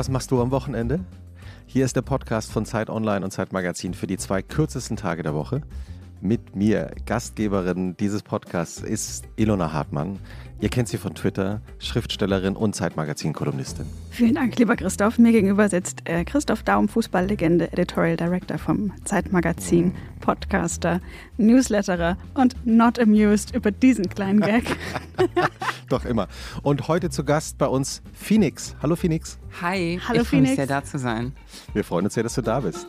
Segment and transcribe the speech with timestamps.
[0.00, 1.00] was machst du am Wochenende?
[1.66, 5.22] Hier ist der Podcast von Zeit Online und Zeit Magazin für die zwei kürzesten Tage
[5.22, 5.60] der Woche.
[6.22, 10.18] Mit mir, Gastgeberin dieses Podcasts, ist Ilona Hartmann.
[10.60, 13.86] Ihr kennt sie von Twitter, Schriftstellerin und Zeitmagazin-Kolumnistin.
[14.10, 15.18] Vielen Dank, lieber Christoph.
[15.18, 21.00] Mir gegenüber sitzt äh, Christoph Daum, Fußballlegende, Editorial Director vom Zeitmagazin, Podcaster,
[21.38, 24.64] Newsletterer und not amused über diesen kleinen Gag.
[25.88, 26.28] Doch immer.
[26.62, 28.76] Und heute zu Gast bei uns Phoenix.
[28.82, 29.38] Hallo Phoenix.
[29.62, 30.56] Hi, Hallo ich freue mich Phoenix.
[30.56, 31.32] sehr da zu sein.
[31.72, 32.86] Wir freuen uns sehr, dass du da bist.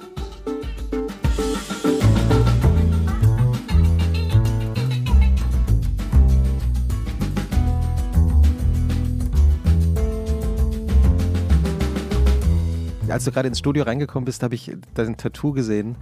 [13.12, 15.98] Als du gerade ins Studio reingekommen bist, habe ich dein Tattoo gesehen,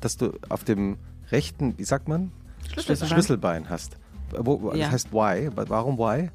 [0.00, 0.98] dass du auf dem
[1.30, 2.32] rechten, wie sagt man?
[2.72, 3.08] Schlüsselbein.
[3.08, 3.96] Schlüsselbein hast.
[4.36, 4.84] Wo, wo- Ja.
[4.86, 5.50] Das heißt why?
[5.54, 6.30] Warum why?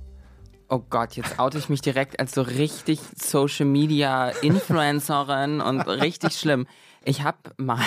[0.69, 6.33] Oh Gott, jetzt oute ich mich direkt als so richtig Social Media Influencerin und richtig
[6.37, 6.65] schlimm.
[7.03, 7.79] Ich habe mal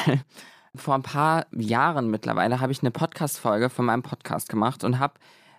[0.75, 4.99] vor ein paar Jahren mittlerweile habe ich eine Podcast Folge von meinem Podcast gemacht und
[4.99, 5.15] habe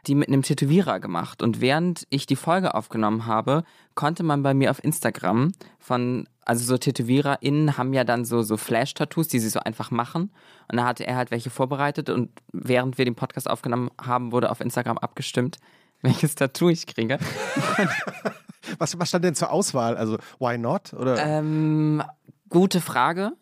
[0.08, 3.64] die mit einem Tätowierer gemacht und während ich die Folge aufgenommen habe,
[3.96, 8.56] konnte man bei mir auf Instagram von also so TätowiererInnen haben ja dann so, so
[8.56, 10.32] Flash-Tattoos, die sie so einfach machen.
[10.72, 14.52] Und da hatte er halt welche vorbereitet und während wir den Podcast aufgenommen haben, wurde
[14.52, 15.58] auf Instagram abgestimmt,
[16.02, 17.18] welches Tattoo ich kriege.
[18.80, 19.96] Was, was stand denn zur Auswahl?
[19.96, 20.92] Also why not?
[20.94, 21.24] Oder?
[21.24, 22.02] Ähm,
[22.50, 23.34] gute Frage.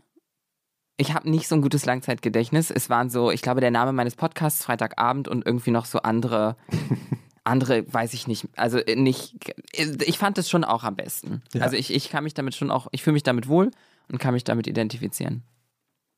[0.98, 2.70] Ich habe nicht so ein gutes Langzeitgedächtnis.
[2.70, 6.58] Es waren so, ich glaube, der Name meines Podcasts Freitagabend und irgendwie noch so andere,
[7.44, 8.48] andere, weiß ich nicht.
[8.56, 9.36] Also äh, nicht,
[9.74, 11.42] ich fand es schon auch am besten.
[11.54, 11.62] Ja.
[11.62, 13.72] Also ich, ich kann mich damit schon auch, ich fühle mich damit wohl
[14.10, 15.44] und kann mich damit identifizieren.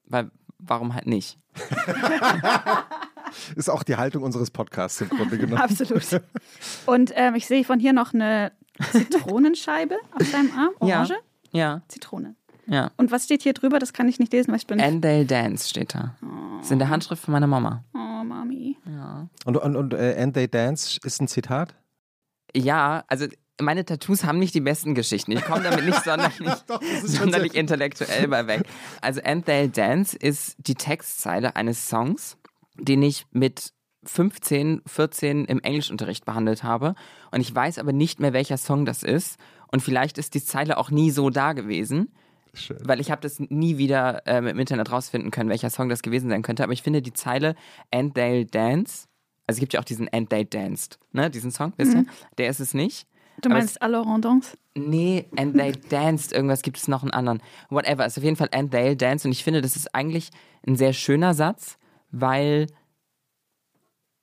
[0.06, 1.38] Weil, warum halt nicht?
[3.56, 5.62] Ist auch die Haltung unseres Podcasts im Grunde genommen.
[5.62, 6.22] Absolut.
[6.86, 8.52] Und ähm, ich sehe von hier noch eine
[8.92, 10.70] Zitronenscheibe auf deinem Arm.
[10.80, 11.16] Orange?
[11.52, 12.36] Ja, Zitrone.
[12.68, 12.92] ja.
[12.98, 13.80] Und was steht hier drüber?
[13.80, 14.80] Das kann ich nicht lesen, weil ich bin.
[14.80, 16.16] And they'll dance steht da.
[16.58, 17.84] Das ist in der Handschrift von meiner Mama.
[17.94, 17.98] oh.
[17.98, 18.05] Ja.
[19.44, 21.76] Und, und, und äh, And They Dance ist ein Zitat?
[22.56, 23.28] Ja, also
[23.62, 25.32] meine Tattoos haben nicht die besten Geschichten.
[25.32, 28.64] Ich komme damit nicht sonderlich, Doch, sonderlich intellektuell bei weg.
[29.02, 32.38] Also And They'll Dance ist die Textzeile eines Songs,
[32.78, 33.72] den ich mit
[34.06, 36.96] 15, 14 im Englischunterricht behandelt habe.
[37.32, 39.38] Und ich weiß aber nicht mehr, welcher Song das ist.
[39.72, 42.14] Und vielleicht ist die Zeile auch nie so da gewesen.
[42.54, 42.78] Schön.
[42.84, 46.30] Weil ich habe das nie wieder ähm, im Internet rausfinden können, welcher Song das gewesen
[46.30, 46.64] sein könnte.
[46.64, 47.56] Aber ich finde die Zeile
[47.92, 49.08] And They'll Dance,
[49.48, 52.06] also es gibt ja auch diesen And They Danced, ne, diesen Song, wisst ihr?
[52.38, 53.08] Der ist es nicht.
[53.42, 54.58] Du meinst Alors Danse?
[54.76, 57.42] Nee, And They Danced, irgendwas gibt es noch einen anderen.
[57.70, 60.30] Whatever, ist auf jeden Fall And They'll Dance und ich finde, das ist eigentlich
[60.68, 61.78] ein sehr schöner Satz,
[62.12, 62.68] weil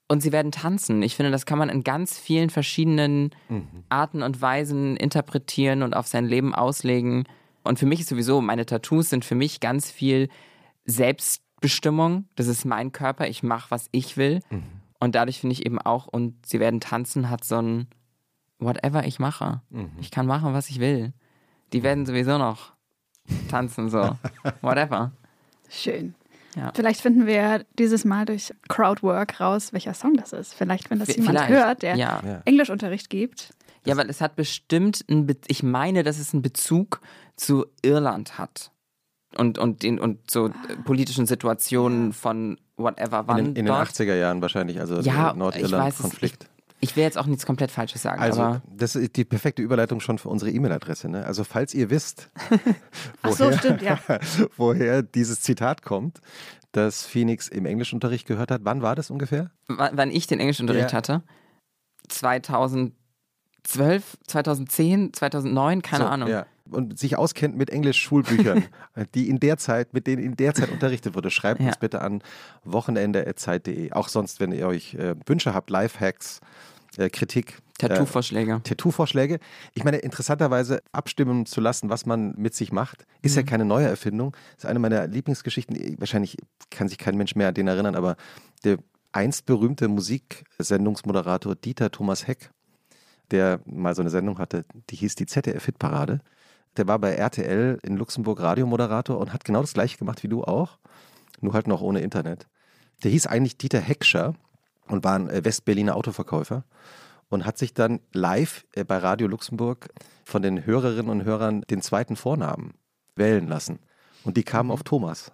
[0.09, 1.03] und sie werden tanzen.
[1.03, 3.31] Ich finde, das kann man in ganz vielen verschiedenen
[3.89, 7.25] Arten und Weisen interpretieren und auf sein Leben auslegen.
[7.63, 10.29] Und für mich ist sowieso, meine Tattoos sind für mich ganz viel
[10.85, 12.27] Selbstbestimmung.
[12.35, 14.41] Das ist mein Körper, ich mache, was ich will.
[15.03, 17.89] Und dadurch finde ich eben auch, und sie werden tanzen, hat so ein
[18.61, 19.61] whatever ich mache.
[20.01, 21.13] Ich kann machen, was ich will.
[21.73, 22.73] Die werden sowieso noch
[23.49, 24.17] tanzen, so.
[24.61, 25.11] Whatever.
[25.69, 26.15] Schön.
[26.55, 26.71] Ja.
[26.75, 30.55] Vielleicht finden wir dieses Mal durch Crowdwork raus, welcher Song das ist.
[30.55, 32.23] Vielleicht, wenn das V- jemand vielleicht, hört, der ja.
[32.25, 32.43] Ja.
[32.45, 33.55] Englischunterricht gibt.
[33.85, 37.01] Ja, weil es hat bestimmt einen Be ich meine, dass es einen Bezug
[37.37, 38.71] zu Irland hat.
[39.37, 40.53] Und, und, den, und so äh,
[40.85, 43.89] politischen Situationen von whatever In wann den, in den dort.
[43.89, 45.37] 80er Jahren wahrscheinlich, also Ja, ich.
[45.37, 46.47] Nordirland-Konflikt.
[46.81, 50.19] Ich will jetzt auch nichts komplett Falsches sagen, Also, das ist die perfekte Überleitung schon
[50.19, 51.09] für unsere E-Mail-Adresse.
[51.09, 51.25] Ne?
[51.25, 52.29] Also, falls ihr wisst,
[53.23, 53.99] Ach so, stimmt, ja.
[54.57, 56.21] woher dieses Zitat kommt,
[56.73, 59.51] das Phoenix im Englischunterricht gehört hat, wann war das ungefähr?
[59.69, 60.97] w- wann ich den Englischunterricht Ja.
[60.99, 61.23] hatte,
[62.09, 62.93] 2012,
[64.27, 66.29] 2010, 2009, keine So, Ahnung.
[66.29, 66.47] Ja.
[66.75, 68.65] Und sich auskennt mit Englisch-Schulbüchern,
[69.15, 71.69] die in der Zeit, mit denen in der Zeit unterrichtet wurde, schreibt Ja.
[71.69, 72.23] uns bitte an
[72.65, 73.93] wochenende.zeit.de.
[73.93, 76.41] Auch sonst, wenn ihr euch äh, Wünsche habt, Lifehacks,
[76.99, 77.59] äh, Kritik.
[77.81, 78.61] Äh, Tattoo-Vorschläge.
[78.63, 79.39] Tattoo-Vorschläge.
[79.75, 83.41] Ich meine, interessanterweise abstimmen zu lassen, was man mit sich macht, ist Mhm.
[83.41, 84.37] ja keine neue Erfindung.
[84.57, 85.97] Das ist eine meiner Lieblingsgeschichten.
[85.99, 86.37] Wahrscheinlich
[86.71, 88.17] kann sich kein Mensch mehr an den erinnern, aber
[88.65, 88.79] der
[89.13, 92.51] einst berühmte Musiksendungsmoderator Dieter Thomas Heck,
[93.31, 96.21] der mal so eine Sendung hatte, die hieß die ZDF-Hitparade.
[96.77, 100.43] Der war bei RTL in Luxemburg Radiomoderator und hat genau das gleiche gemacht wie du
[100.45, 100.79] auch,
[101.41, 102.47] nur halt noch ohne Internet.
[103.05, 104.35] Der hieß eigentlich Dieter Heckscher
[104.89, 106.65] und war ein äh, Westberliner Autoverkäufer
[107.29, 109.89] und hat sich dann live äh, bei Radio Luxemburg
[110.25, 112.75] von den Hörerinnen und Hörern den zweiten Vornamen
[113.17, 113.81] wählen lassen.
[114.25, 115.33] Und die kamen auf Thomas.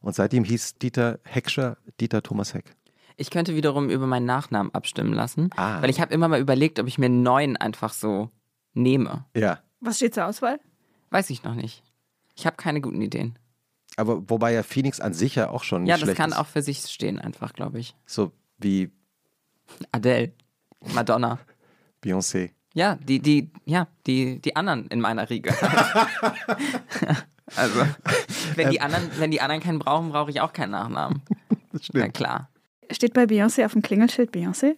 [0.00, 2.76] Und seitdem hieß Dieter Heckscher Dieter Thomas Heck.
[3.16, 5.82] Ich könnte wiederum über meinen Nachnamen abstimmen lassen, Ah.
[5.82, 8.30] weil ich habe immer mal überlegt, ob ich mir einen neuen einfach so
[8.74, 9.24] nehme.
[9.34, 9.58] Ja.
[9.80, 10.60] Was steht zur Auswahl?
[11.10, 11.82] Weiß ich noch nicht.
[12.36, 13.38] Ich habe keine guten Ideen.
[13.96, 16.36] Aber wobei ja Phoenix an sich ja auch schon nicht Ja, das schlecht kann ist.
[16.36, 17.96] auch für sich stehen, einfach, glaube ich.
[18.06, 18.90] So wie
[19.92, 20.32] Adele,
[20.94, 21.38] Madonna.
[22.02, 22.50] Beyoncé.
[22.74, 25.52] Ja, die, die, ja, die, die anderen in meiner Riege.
[27.56, 27.80] also,
[28.54, 31.22] wenn die anderen, wenn die anderen keinen brauchen, brauche ich auch keinen Nachnamen.
[31.70, 32.48] Das Na klar.
[32.90, 34.76] Steht bei Beyoncé auf dem Klingelschild Beyoncé?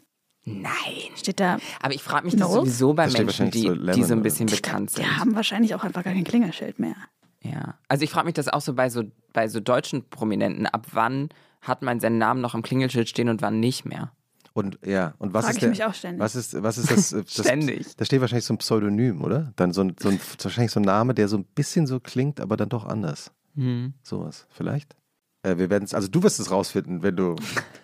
[0.62, 0.72] Nein.
[1.16, 3.92] Steht da, Aber ich frage mich das sowieso bei Da steht Menschen, die, so die
[4.04, 5.18] so ein oder- bisschen bekannt die sind.
[5.18, 6.96] haben wahrscheinlich auch einfach gar kein Klingelschild mehr.
[7.42, 7.74] Ja.
[7.88, 11.28] Also ich frage mich das auch so bei so bei so deutschen Prominenten, ab wann
[11.62, 14.12] hat man seinen Namen noch im Klingelschild stehen und wann nicht mehr?
[14.52, 16.20] Und ja, und was Frag ist ich der, mich auch ständig.
[16.20, 17.32] Was ist, was ist das, das?
[17.46, 17.94] Ständig.
[17.96, 19.52] Da steht wahrscheinlich so ein Pseudonym, oder?
[19.56, 22.40] Dann so ein, so ein wahrscheinlich so ein Name, der so ein bisschen so klingt,
[22.40, 23.30] aber dann doch anders.
[23.54, 23.94] Hm.
[24.02, 24.96] Sowas, vielleicht?
[25.42, 27.36] Äh, wir werden es, also du wirst es rausfinden, wenn du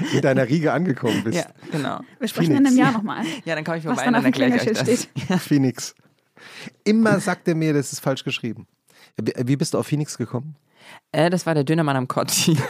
[0.12, 1.38] in deiner Riege angekommen bist.
[1.38, 2.00] Ja, genau.
[2.18, 2.70] Wir sprechen in Phoenix.
[2.70, 3.24] einem Jahr nochmal.
[3.44, 4.84] Ja, dann komme ich vorbei und auf dann erkläre ich euch das.
[4.84, 5.94] Klingelschild Phoenix.
[6.84, 8.66] Immer sagt er mir, das ist falsch geschrieben.
[9.16, 10.56] Wie bist du auf Phoenix gekommen?
[11.12, 12.56] Äh, das war der Dönermann am Kotti.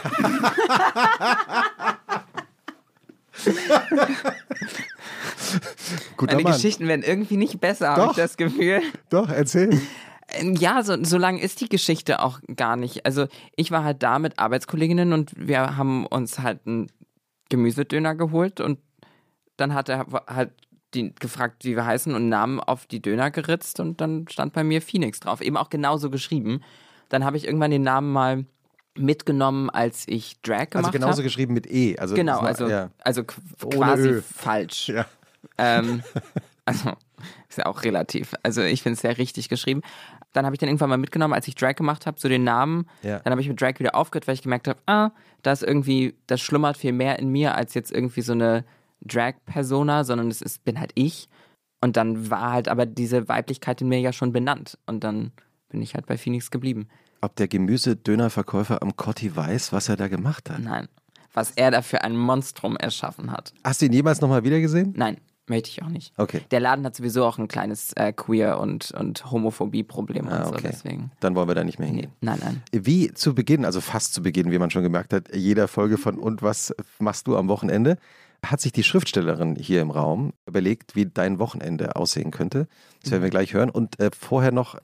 [6.17, 6.53] Guter Meine Mann.
[6.53, 8.81] Geschichten werden irgendwie nicht besser, habe ich das Gefühl.
[9.09, 9.81] Doch, erzähl.
[10.29, 13.05] Ähm, Ja, so, so lang ist die Geschichte auch gar nicht.
[13.05, 16.87] Also ich war halt da mit Arbeitskolleginnen und wir haben uns halt einen
[17.51, 18.79] Gemüsedöner geholt und
[19.57, 20.49] dann hat er halt
[20.95, 24.63] die gefragt, wie wir heißen und Namen auf die Döner geritzt und dann stand bei
[24.63, 25.39] mir Phoenix drauf.
[25.41, 26.61] Eben auch genauso geschrieben.
[27.09, 28.45] Dann habe ich irgendwann den Namen mal
[28.97, 31.23] mitgenommen, als ich Drag gemacht Also genauso habe.
[31.23, 31.97] geschrieben mit E.
[31.97, 32.89] Also Genau, war- also, ja.
[33.03, 34.21] also quasi Ö.
[34.21, 34.89] falsch.
[34.89, 35.05] Ja.
[35.57, 36.03] Ähm,
[36.65, 36.91] also,
[37.47, 38.33] ist ja auch relativ.
[38.43, 39.81] Also, ich finde es sehr richtig geschrieben.
[40.33, 42.87] Dann habe ich dann irgendwann mal mitgenommen, als ich Drag gemacht habe, so den Namen.
[43.03, 43.19] Ja.
[43.19, 45.11] Dann habe ich mit Drag wieder aufgehört, weil ich gemerkt habe, ah,
[45.41, 48.63] da ist irgendwie, das schlummert viel mehr in mir als jetzt irgendwie so eine
[49.01, 51.27] Drag-Persona, sondern es ist, bin halt ich.
[51.81, 54.77] Und dann war halt aber diese Weiblichkeit in mir ja schon benannt.
[54.85, 55.31] Und dann
[55.69, 56.87] bin ich halt bei Phoenix geblieben.
[57.21, 60.59] Ob der Gemüsedönerverkäufer am Kotti weiß, was er da gemacht hat?
[60.59, 60.87] Nein.
[61.33, 63.53] Was er da für ein Monstrum erschaffen hat.
[63.63, 64.93] Hast du ihn jemals nochmal wiedergesehen?
[64.97, 65.17] Nein,
[65.51, 66.11] möchte ich auch nicht.
[66.17, 66.41] Okay.
[66.49, 70.53] Der Laden hat sowieso auch ein kleines äh, Queer- und, und Homophobie-Problem Ah, und so,
[70.53, 70.69] okay.
[70.71, 71.11] deswegen.
[71.19, 72.11] Dann wollen wir da nicht mehr Nee, hingehen.
[72.21, 72.63] nein, nein.
[72.71, 76.17] Wie zu Beginn, also fast zu Beginn, wie man schon gemerkt hat, jeder Folge von
[76.17, 77.97] Und was machst du am Wochenende,
[78.43, 82.67] hat sich die Schriftstellerin hier im Raum überlegt, wie dein Wochenende aussehen könnte.
[83.03, 83.69] Das werden wir gleich hören.
[83.69, 84.79] Und äh, vorher noch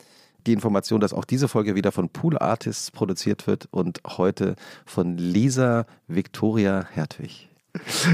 [0.45, 4.55] die Information, dass auch diese Folge wieder von Pool Artists produziert wird und heute
[4.85, 7.49] von Lisa Victoria Hertwig.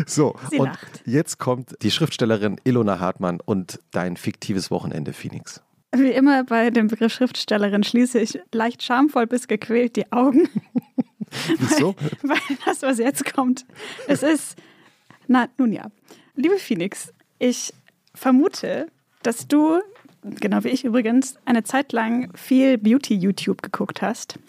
[0.06, 1.02] So, Sie und lacht.
[1.06, 5.62] jetzt kommt die Schriftstellerin Ilona Hartmann und dein fiktives Wochenende, Phoenix.
[5.96, 10.50] Wie immer bei dem Begriff Schriftstellerin schließe ich leicht schamvoll bis gequält die Augen,
[11.60, 11.96] Wieso?
[12.24, 13.66] weil das, was jetzt kommt,
[14.08, 14.56] es ist,
[15.28, 15.88] na, nun ja.
[16.36, 17.74] Liebe Phoenix, ich
[18.14, 18.88] vermute,
[19.22, 19.82] dass du,
[20.24, 24.40] genau wie ich übrigens, eine Zeit lang viel Beauty-YouTube geguckt hast.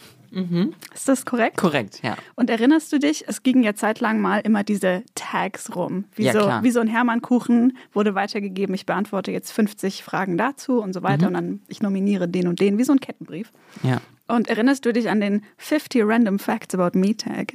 [0.94, 1.56] Ist das korrekt?
[1.56, 2.16] Korrekt, ja.
[2.34, 6.04] Und erinnerst du dich, es gingen ja zeitlang mal immer diese Tags rum.
[6.14, 6.62] Wie, Ja, so, klar.
[6.62, 11.04] wie so ein Hermannkuchen wurde weitergegeben, ich beantworte jetzt 50 Fragen dazu und so Mhm.
[11.04, 13.52] weiter und dann ich nominiere den und den, wie so ein Kettenbrief.
[13.82, 14.00] Ja.
[14.26, 17.54] Und erinnerst du dich an den 50 Random Facts About Me Tag?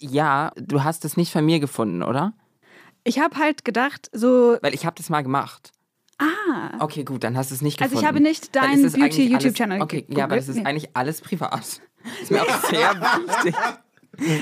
[0.00, 2.32] Ja, du hast es nicht von mir gefunden, oder?
[3.04, 5.70] Ich habe halt gedacht, so, Weil ich habe das mal gemacht.
[6.18, 8.08] ah, Okay, gut, dann hast du es nicht Also ich gefunden.
[8.16, 10.64] habe nicht deinen Beauty-YouTube-Channel Okay, ja, aber das ist Nee.
[10.64, 11.80] eigentlich alles privat.
[12.22, 13.54] Ist mir auch sehr wichtig.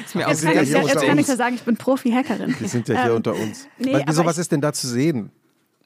[0.04, 1.76] Ist mir auch jetzt sind kann, ich, jetzt unter kann ich ja sagen, ich bin
[1.76, 2.54] Profi-Hackerin.
[2.58, 3.66] Wir sind ja hier Ähm, unter uns.
[3.78, 5.30] nee, wieso, was ist denn da zu sehen?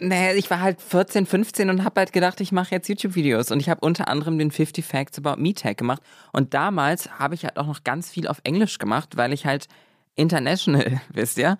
[0.00, 3.50] Naja, ich war halt 14, 15 und habe halt gedacht, ich mache jetzt YouTube-Videos.
[3.50, 6.02] Und ich habe unter anderem den 50 Facts About Me Tag gemacht.
[6.32, 9.66] Und damals habe ich halt auch noch ganz viel auf Englisch gemacht, weil ich halt
[10.14, 11.58] international, wisst ihr?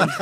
[0.00, 0.12] Und,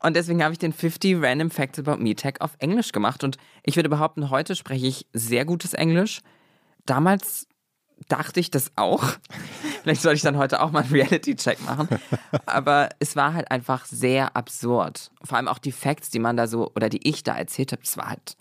[0.00, 3.24] und deswegen habe ich den 50 Random Facts About Me Tag auf Englisch gemacht.
[3.24, 6.20] Und ich würde behaupten, heute spreche ich sehr gutes Englisch.
[6.84, 7.48] Damals
[8.08, 9.04] dachte ich das auch.
[9.82, 11.88] Vielleicht sollte ich dann heute auch mal einen Reality-Check machen.
[12.44, 15.10] Aber es war halt einfach sehr absurd.
[15.22, 17.82] Vor allem auch die Facts, die man da so, oder die ich da erzählt habe,
[17.82, 18.36] das war halt.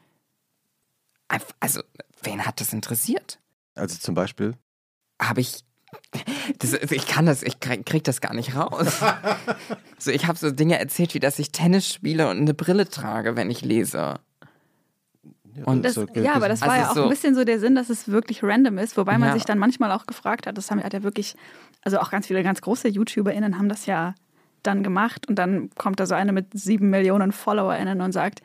[1.28, 1.82] Einfach, also,
[2.24, 3.40] wen hat das interessiert?
[3.76, 4.56] Also zum Beispiel.
[5.22, 5.64] Habe ich.
[6.60, 9.02] Das, ich kann das, ich krieg, krieg das gar nicht raus.
[9.98, 13.38] So, ich habe so Dinge erzählt, wie dass ich Tennis spiele und eine Brille trage,
[13.38, 14.20] wenn ich lese.
[15.64, 17.60] Und Das, so- ja, aber das war Also ja auch so- ein bisschen so der
[17.60, 19.34] Sinn, dass es wirklich random ist, wobei man Ja.
[19.36, 21.36] sich dann manchmal auch gefragt hat, das haben, hat ja wirklich,
[21.84, 24.16] also auch ganz viele ganz große YouTuberInnen haben das ja
[24.64, 28.42] dann gemacht und dann kommt da so eine mit sieben Millionen FollowerInnen und sagt,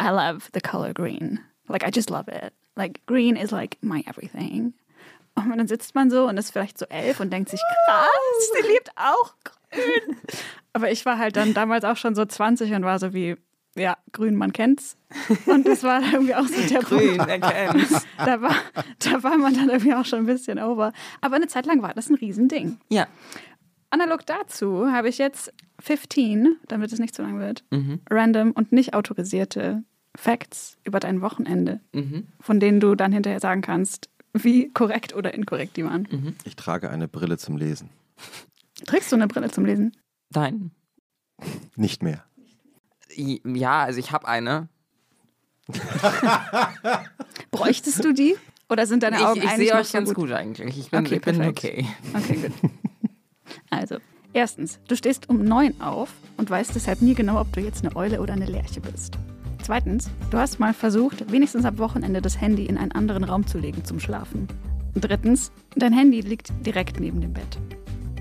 [0.00, 1.40] I love the color green.
[1.68, 2.52] Like, I just love it.
[2.76, 4.72] Like, green is like my everything.
[5.34, 8.08] Und dann sitzt man so und ist vielleicht so elf und denkt sich, krass,
[8.54, 10.16] sie liebt auch grün.
[10.72, 13.36] Aber ich war halt dann damals auch schon so 20 und war so wie,
[13.76, 14.96] ja, grün, man kennt's.
[15.46, 17.26] Und das war irgendwie auch so der Grün, Punkt.
[17.26, 18.06] wer kennt's?
[18.18, 18.54] Da war,
[18.98, 20.92] da war man dann irgendwie auch schon ein bisschen over.
[21.20, 22.78] Aber eine Zeit lang war das ein Riesending.
[22.90, 23.06] Ja.
[23.90, 27.64] Analog dazu habe ich jetzt 15, damit es nicht zu lang wird,
[28.10, 29.82] random und nicht autorisierte
[30.14, 31.80] Facts über dein Wochenende,
[32.40, 36.36] von denen du dann hinterher sagen kannst, wie korrekt oder inkorrekt die waren.
[36.44, 37.88] Ich trage eine Brille zum Lesen.
[38.86, 39.96] Trägst du eine Brille zum Lesen?
[40.32, 40.70] Nein.
[41.74, 42.24] Nicht mehr.
[43.16, 44.68] Ja, also ich habe eine.
[47.50, 48.36] Bräuchtest du die?
[48.68, 50.28] Oder sind deine Augen Ich, ich sehe euch so ganz gut?
[50.28, 50.32] gut.
[50.32, 50.78] eigentlich.
[50.78, 51.86] Ich bin, Okay, ich bin okay.
[52.14, 52.52] Okay, gut.
[53.68, 53.96] Also,
[54.32, 57.94] erstens, du stehst um neun auf und weißt deshalb nie genau, ob du jetzt eine
[57.96, 59.14] Eule oder eine Lerche bist.
[59.62, 63.58] Zweitens, du hast mal versucht, wenigstens am Wochenende das Handy in einen anderen Raum zu
[63.58, 64.48] legen zum Schlafen.
[64.94, 67.58] Drittens, dein Handy liegt direkt neben dem Bett.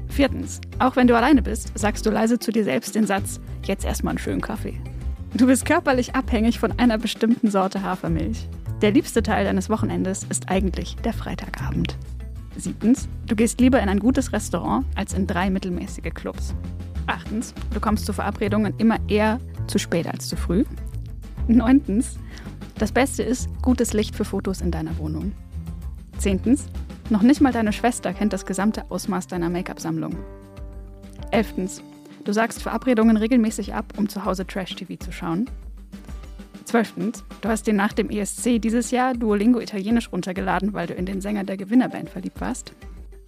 [0.10, 3.86] Viertens, auch wenn du alleine bist, sagst du leise zu dir selbst den Satz, jetzt
[3.86, 4.74] erstmal einen schönen Kaffee.
[5.36, 8.50] Du bist körperlich abhängig von einer bestimmten Sorte Hafermilch.
[8.82, 11.96] Der liebste Teil deines Wochenendes ist eigentlich der Freitagabend.
[12.58, 16.56] Siebtens, du gehst lieber in ein gutes Restaurant als in drei mittelmäßige Clubs.
[17.08, 20.66] Achtens, du kommst zu Verabredungen immer eher zu spät als zu früh.
[21.48, 22.18] Neuntens,
[22.78, 25.32] das Beste ist gutes Licht für Fotos in deiner Wohnung.
[26.18, 26.66] Zehntens,
[27.10, 30.16] noch nicht mal deine Schwester kennt das gesamte Ausmaß deiner Make-up-Sammlung.
[31.32, 31.82] Elftens,
[32.24, 35.50] du sagst Verabredungen regelmäßig ab, um zu Hause Trash-TV zu schauen.
[36.66, 41.06] Zwölftens, du hast dir nach dem ESC dieses Jahr Duolingo Italienisch runtergeladen, weil du in
[41.06, 42.74] den Sänger der Gewinnerband verliebt warst.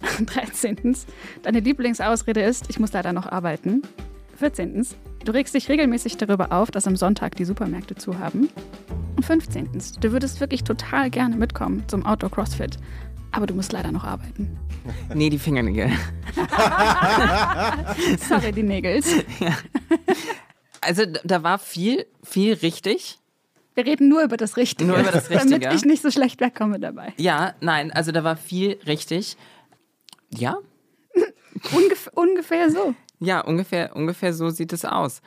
[0.26, 0.96] 13.
[1.42, 3.82] Deine Lieblingsausrede ist, ich muss leider noch arbeiten.
[4.36, 4.86] 14.
[5.24, 8.48] Du regst dich regelmäßig darüber auf, dass am Sonntag die Supermärkte zu haben.
[9.16, 9.70] Und 15.
[10.00, 12.78] Du würdest wirklich total gerne mitkommen zum Outdoor CrossFit,
[13.32, 14.58] aber du musst leider noch arbeiten.
[15.14, 15.92] Nee, die Fingernägel.
[18.28, 19.06] Sorry, die Nägels.
[20.80, 23.18] Also d- da war viel, viel richtig.
[23.74, 24.88] Wir reden nur über das Richtige.
[24.90, 25.74] Nur über das Damit Richtige.
[25.74, 27.12] ich nicht so schlecht wegkomme dabei.
[27.16, 29.36] Ja, nein, also da war viel richtig.
[30.30, 30.56] Ja,
[31.76, 32.94] Ungef ungefähr so.
[33.20, 35.22] ja, ungefähr, ungefähr so sieht es aus.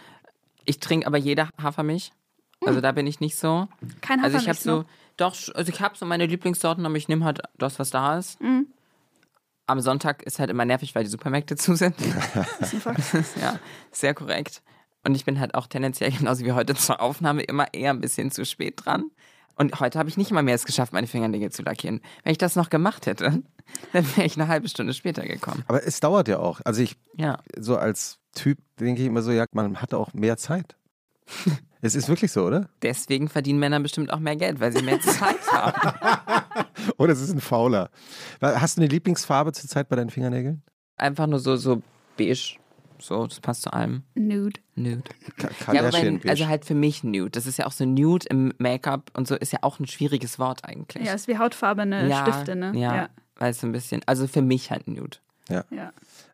[0.65, 2.11] Ich trinke aber jede Hafermilch.
[2.65, 3.67] Also da bin ich nicht so.
[4.01, 4.85] Kein Also ich habe Hafermilch so, noch.
[5.17, 8.41] Doch, also ich habe so meine Lieblingssorten, aber ich nehme halt das, was da ist.
[8.41, 8.67] Mhm.
[9.67, 11.95] Am Sonntag ist halt immer nervig, weil die Supermärkte zu sind.
[13.41, 13.59] Ja,
[13.91, 14.61] sehr korrekt.
[15.03, 18.31] Und ich bin halt auch tendenziell genauso wie heute zur Aufnahme immer eher ein bisschen
[18.31, 19.05] zu spät dran.
[19.57, 22.01] Und heute habe ich nicht mal mehr es geschafft, meine Fingernägel zu lackieren.
[22.23, 23.41] Wenn ich das noch gemacht hätte,
[23.93, 25.63] dann wäre ich eine halbe Stunde später gekommen.
[25.67, 26.59] Aber es dauert ja auch.
[26.65, 27.39] Also ich, Ja.
[27.57, 30.75] so als Typ denke ich immer so, ja, man hat auch mehr Zeit.
[31.85, 32.67] Es ist wirklich so, oder?
[32.81, 36.65] Deswegen verdienen Männer bestimmt auch mehr Geld, weil sie mehr Zeit haben.
[36.97, 37.89] Oder es ist ein Fauler.
[38.41, 40.63] Hast du eine Lieblingsfarbe zurzeit bei deinen Fingernägeln?
[40.97, 41.81] Einfach nur so, so
[42.17, 42.57] beige.
[42.97, 44.03] So, das passt zu allem.
[44.15, 44.59] Nude.
[44.75, 45.03] Nude.
[45.37, 47.31] Ka Ja, aber wenn, also halt für mich Nude.
[47.31, 50.39] Das ist ja auch so Nude im Make-up und so ist ja auch ein schwieriges
[50.39, 51.05] Wort eigentlich.
[51.05, 52.71] Ja, ist wie hautfarbene ja, Stifte, ne?
[52.75, 53.09] Ja, ja.
[53.35, 55.17] weil es so ein bisschen, also für mich halt Nude.
[55.49, 55.91] ja.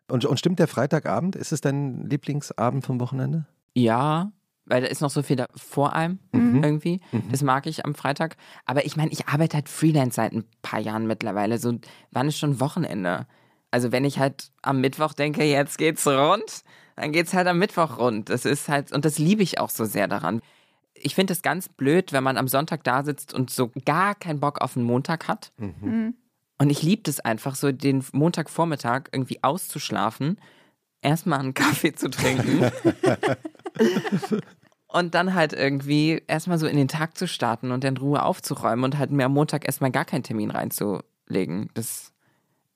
[0.08, 1.36] Und, und stimmt der Freitagabend?
[1.36, 3.46] Ist es dein Lieblingsabend vom Wochenende?
[3.74, 4.30] Ja,
[4.66, 6.62] weil da ist noch so viel da vor einem Mhm.
[6.62, 7.00] irgendwie.
[7.30, 8.36] Das mag ich am Freitag.
[8.64, 11.58] Aber ich meine, ich arbeite halt Freelance seit ein paar Jahren mittlerweile.
[11.58, 11.78] So,
[12.10, 13.26] wann ist schon Wochenende?
[13.70, 16.62] Also wenn ich halt am Mittwoch denke, jetzt geht's rund,
[16.96, 18.28] dann geht's halt am Mittwoch rund.
[18.28, 20.40] Das ist halt, und das liebe ich auch so sehr daran.
[20.94, 24.40] Ich finde es ganz blöd, wenn man am Sonntag da sitzt und so gar keinen
[24.40, 25.52] Bock auf den Montag hat.
[26.58, 30.38] Und ich liebe es einfach, so den Montagvormittag irgendwie auszuschlafen,
[31.02, 32.70] erstmal einen Kaffee zu trinken
[34.86, 38.84] und dann halt irgendwie erstmal so in den Tag zu starten und in Ruhe aufzuräumen
[38.84, 41.70] und halt mir am Montag erstmal gar keinen Termin reinzulegen.
[41.74, 42.12] Das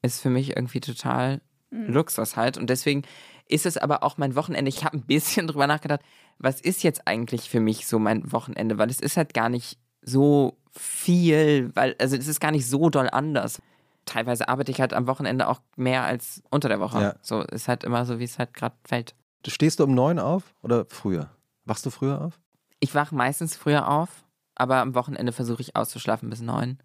[0.02, 1.40] ist für mich irgendwie total
[1.71, 2.59] Luxus halt.
[2.59, 3.02] Und deswegen
[3.49, 4.68] ist es aber auch mein Wochenende.
[4.68, 6.00] Ich habe ein bisschen drüber nachgedacht,
[6.38, 8.78] was ist jetzt eigentlich für mich so mein Wochenende?
[8.78, 12.90] Weil es ist halt gar nicht so viel, weil, also es ist gar nicht so
[12.90, 13.61] doll anders.
[14.06, 17.00] Teilweise arbeite ich halt am Wochenende auch mehr als unter der Woche.
[17.00, 17.14] Ja.
[17.22, 19.14] So ist halt immer so, wie es halt gerade fällt.
[19.42, 21.30] Du stehst du um neun auf oder früher?
[21.64, 22.40] Wachst du früher auf?
[22.80, 26.78] Ich wache meistens früher auf, aber am Wochenende versuche ich auszuschlafen bis neun.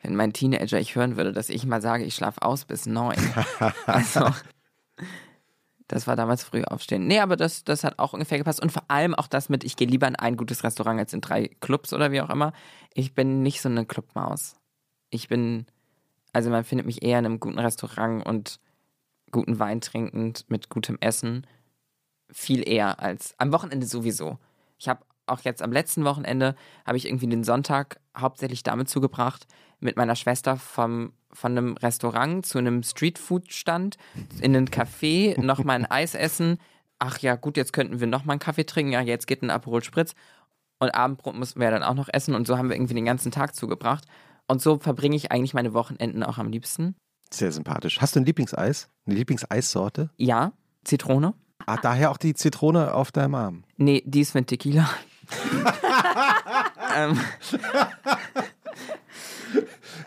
[0.00, 3.16] Wenn mein Teenager ich hören würde, dass ich mal sage, ich schlafe aus bis neun.
[3.86, 4.30] also,
[5.88, 7.06] das war damals früh aufstehen.
[7.06, 8.60] Nee, aber das, das hat auch ungefähr gepasst.
[8.60, 11.20] Und vor allem auch das mit, ich gehe lieber in ein gutes Restaurant als in
[11.20, 12.52] drei Clubs oder wie auch immer.
[12.92, 14.56] Ich bin nicht so eine Clubmaus.
[15.10, 15.66] Ich bin,
[16.36, 18.60] also man findet mich eher in einem guten Restaurant und
[19.30, 21.46] guten Wein trinkend mit gutem Essen
[22.30, 24.36] viel eher als am Wochenende sowieso.
[24.78, 29.46] Ich habe auch jetzt am letzten Wochenende habe ich irgendwie den Sonntag hauptsächlich damit zugebracht,
[29.80, 33.96] mit meiner Schwester vom von einem Restaurant zu einem Streetfood-Stand
[34.42, 36.58] in einen Café, nochmal ein Eis essen.
[36.98, 38.92] Ach ja, gut, jetzt könnten wir nochmal einen Kaffee trinken.
[38.92, 40.14] Ja, jetzt geht ein Aperol Spritz.
[40.78, 43.32] Und Abendbrot mussten wir dann auch noch essen und so haben wir irgendwie den ganzen
[43.32, 44.04] Tag zugebracht.
[44.48, 46.94] Und so verbringe ich eigentlich meine Wochenenden auch am liebsten.
[47.30, 48.00] Sehr sympathisch.
[48.00, 48.88] Hast du ein Lieblingseis?
[49.06, 50.10] Eine Lieblingseissorte?
[50.16, 50.52] Ja,
[50.84, 51.34] Zitrone.
[51.66, 53.64] Ah, daher auch die Zitrone auf deinem Arm.
[53.76, 54.88] Nee, die ist mit Tequila.
[56.96, 57.18] ähm,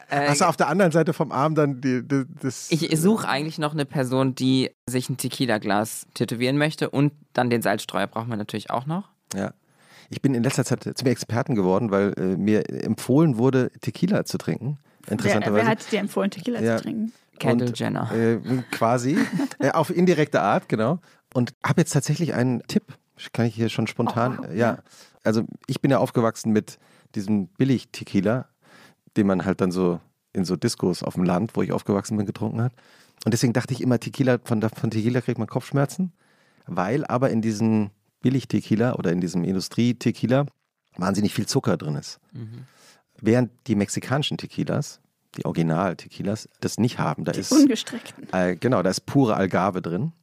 [0.10, 2.72] äh, Hast du auf der anderen Seite vom Arm dann die, die, das.
[2.72, 7.62] ich suche eigentlich noch eine Person, die sich ein Tequila-Glas tätowieren möchte und dann den
[7.62, 9.10] Salzstreuer brauchen wir natürlich auch noch.
[9.34, 9.54] Ja.
[10.10, 14.38] Ich bin in letzter Zeit zum Experten geworden, weil äh, mir empfohlen wurde, Tequila zu
[14.38, 14.78] trinken.
[15.06, 15.56] Wer, Interessanterweise.
[15.56, 16.78] wer hat dir empfohlen, Tequila Ja.
[16.78, 17.14] zu trinken?
[17.40, 18.12] Kendall Und, Jenner.
[18.12, 18.38] Äh,
[18.72, 19.18] quasi.
[19.60, 21.00] äh, auf indirekte Art, genau.
[21.34, 22.84] Und habe jetzt tatsächlich einen Tipp.
[23.34, 24.40] Kann ich hier schon spontan.
[24.42, 24.80] Oh, äh, ja.
[25.24, 26.80] Also ich bin ja aufgewachsen mit
[27.16, 28.48] diesem Billig-Tequila,
[29.18, 30.00] den man halt dann so
[30.34, 32.74] in so Diskos auf dem Land, wo ich aufgewachsen bin, getrunken hat.
[33.26, 36.14] Und deswegen dachte ich immer, Tequila, von, von Tequila kriegt man Kopfschmerzen,
[36.68, 37.90] weil aber in diesem
[38.22, 40.46] Billig-Tequila oder in diesem Industrie-Tequila
[40.98, 42.20] wahnsinnig viel Zucker drin ist.
[43.22, 45.00] Während die mexikanischen Tequilas,
[45.38, 47.24] die Original-Tequilas, das nicht haben.
[47.26, 48.28] Da Die ist ungestreckten.
[48.34, 50.14] äh, genau, da ist pure Algarve drin.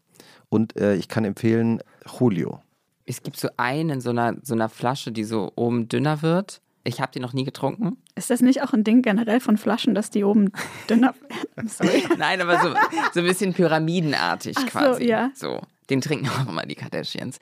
[0.49, 1.81] Und äh, ich kann empfehlen
[2.19, 2.63] Julio.
[3.05, 6.61] Es gibt so einen in so einer, so einer Flasche, die so oben dünner wird.
[6.85, 7.97] Ich habe die noch nie getrunken.
[8.15, 10.53] Ist das nicht auch ein Ding generell von Flaschen, dass die oben
[10.89, 11.15] dünner
[11.57, 11.69] werden?
[11.69, 12.05] Sorry.
[12.19, 12.75] Nein, aber so,
[13.13, 15.05] so ein bisschen pyramidenartig Ach so, quasi.
[15.07, 15.31] ja.
[15.35, 15.61] So,
[15.91, 17.39] den trinken auch immer die Kardashians.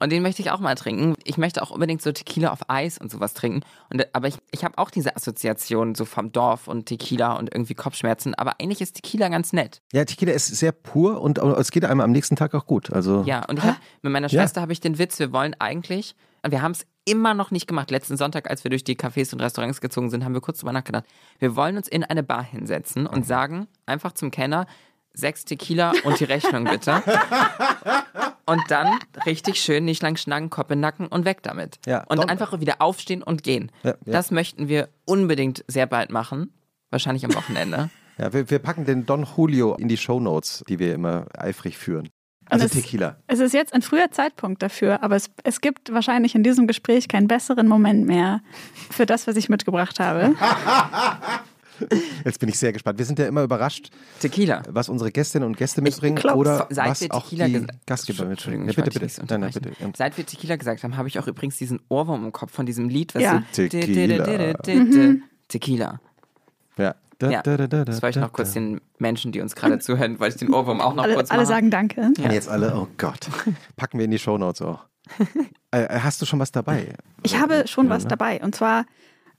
[0.00, 1.14] Und den möchte ich auch mal trinken.
[1.24, 3.60] Ich möchte auch unbedingt so Tequila auf Eis und sowas trinken.
[3.92, 7.74] Und, aber ich, ich habe auch diese Assoziation so vom Dorf und Tequila und irgendwie
[7.74, 8.34] Kopfschmerzen.
[8.34, 9.82] Aber eigentlich ist Tequila ganz nett.
[9.92, 12.90] Ja, Tequila ist sehr pur und es geht einem am nächsten Tag auch gut.
[12.92, 14.40] Also Ja, und hab, mit meiner Ja.
[14.40, 16.16] Schwester habe ich den Witz, wir wollen eigentlich,
[16.48, 17.90] wir haben es immer noch nicht gemacht.
[17.90, 20.72] Letzten Sonntag, als wir durch die Cafés und Restaurants gezogen sind, haben wir kurz drüber
[20.72, 21.04] nachgedacht.
[21.38, 24.66] Wir wollen uns in eine Bar hinsetzen und sagen einfach zum Kenner,
[25.12, 27.02] sechs Tequila und die Rechnung bitte.
[28.46, 31.78] und dann richtig schön nicht lang schnacken, Kopf in den Nacken und weg damit.
[31.86, 33.70] Ja, und Don- einfach wieder aufstehen und gehen.
[33.82, 34.12] Ja, ja.
[34.12, 36.52] Das möchten wir unbedingt sehr bald machen.
[36.90, 37.90] Wahrscheinlich am Wochenende.
[38.18, 42.08] ja wir, wir packen den Don Julio in die Shownotes, die wir immer eifrig führen.
[42.46, 43.16] Also es- Tequila.
[43.28, 47.06] Es ist jetzt ein früher Zeitpunkt dafür, aber es, es gibt wahrscheinlich in diesem Gespräch
[47.06, 48.40] keinen besseren Moment mehr
[48.90, 50.34] für das, was ich mitgebracht habe.
[52.24, 52.98] Jetzt bin ich sehr gespannt.
[52.98, 53.90] Wir sind ja immer überrascht,
[54.20, 54.62] Tequila.
[54.68, 56.36] was unsere Gästinnen und Gäste mitbringen klopf.
[56.36, 58.66] oder Seit was wir auch Tequila die gesa- Gastgeber mitbringen.
[58.68, 59.22] Ja, bitte, bitte.
[59.28, 59.70] Nein, nein, bitte.
[59.78, 59.90] Ja.
[59.96, 62.88] Seit wir Tequila gesagt haben, habe ich auch übrigens diesen Ohrwurm im Kopf von diesem
[62.88, 63.42] Lied, was Ja.
[63.52, 64.54] so Tequila.
[65.48, 66.00] Tequila.
[66.76, 66.94] Ja.
[67.18, 67.42] Da, Ja.
[67.42, 68.60] da, da, da, Das wollte ich da, noch kurz da.
[68.60, 71.42] den Menschen, die uns gerade zuhören, wollte ich den Ohrwurm auch noch Alle, kurz alle
[71.42, 71.48] machen.
[71.48, 72.00] sagen Danke.
[72.00, 73.28] Und jetzt alle, oh Gott.
[73.76, 74.84] Packen wir in die Shownotes auch.
[75.72, 76.94] Äh, hast du schon was dabei?
[77.22, 78.08] Ich habe schon Ja, was ne?
[78.08, 78.40] dabei.
[78.42, 78.86] Und zwar,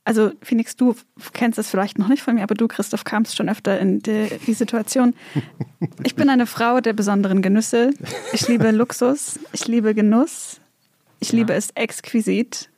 [0.04, 0.96] also Phoenix, du
[1.34, 4.30] kennst es vielleicht noch nicht von mir, aber du, Christoph, kamst schon öfter in die,
[4.46, 5.14] die Situation.
[6.04, 7.92] Ich bin eine Frau der besonderen Genüsse.
[8.34, 9.40] Ich liebe Luxus.
[9.54, 10.60] Ich liebe Genuss.
[11.20, 12.70] Ich liebe es exquisit.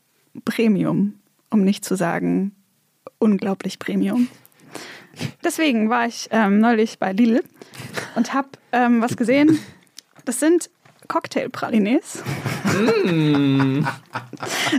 [0.45, 1.13] Premium,
[1.51, 2.55] um nicht zu sagen
[3.23, 4.27] unglaublich Premium.
[5.43, 7.43] Deswegen war ich ähm, neulich bei Lidl
[8.15, 9.59] und habe ähm, was gesehen.
[10.25, 10.69] Das sind
[11.07, 12.23] Cocktail-Pralines.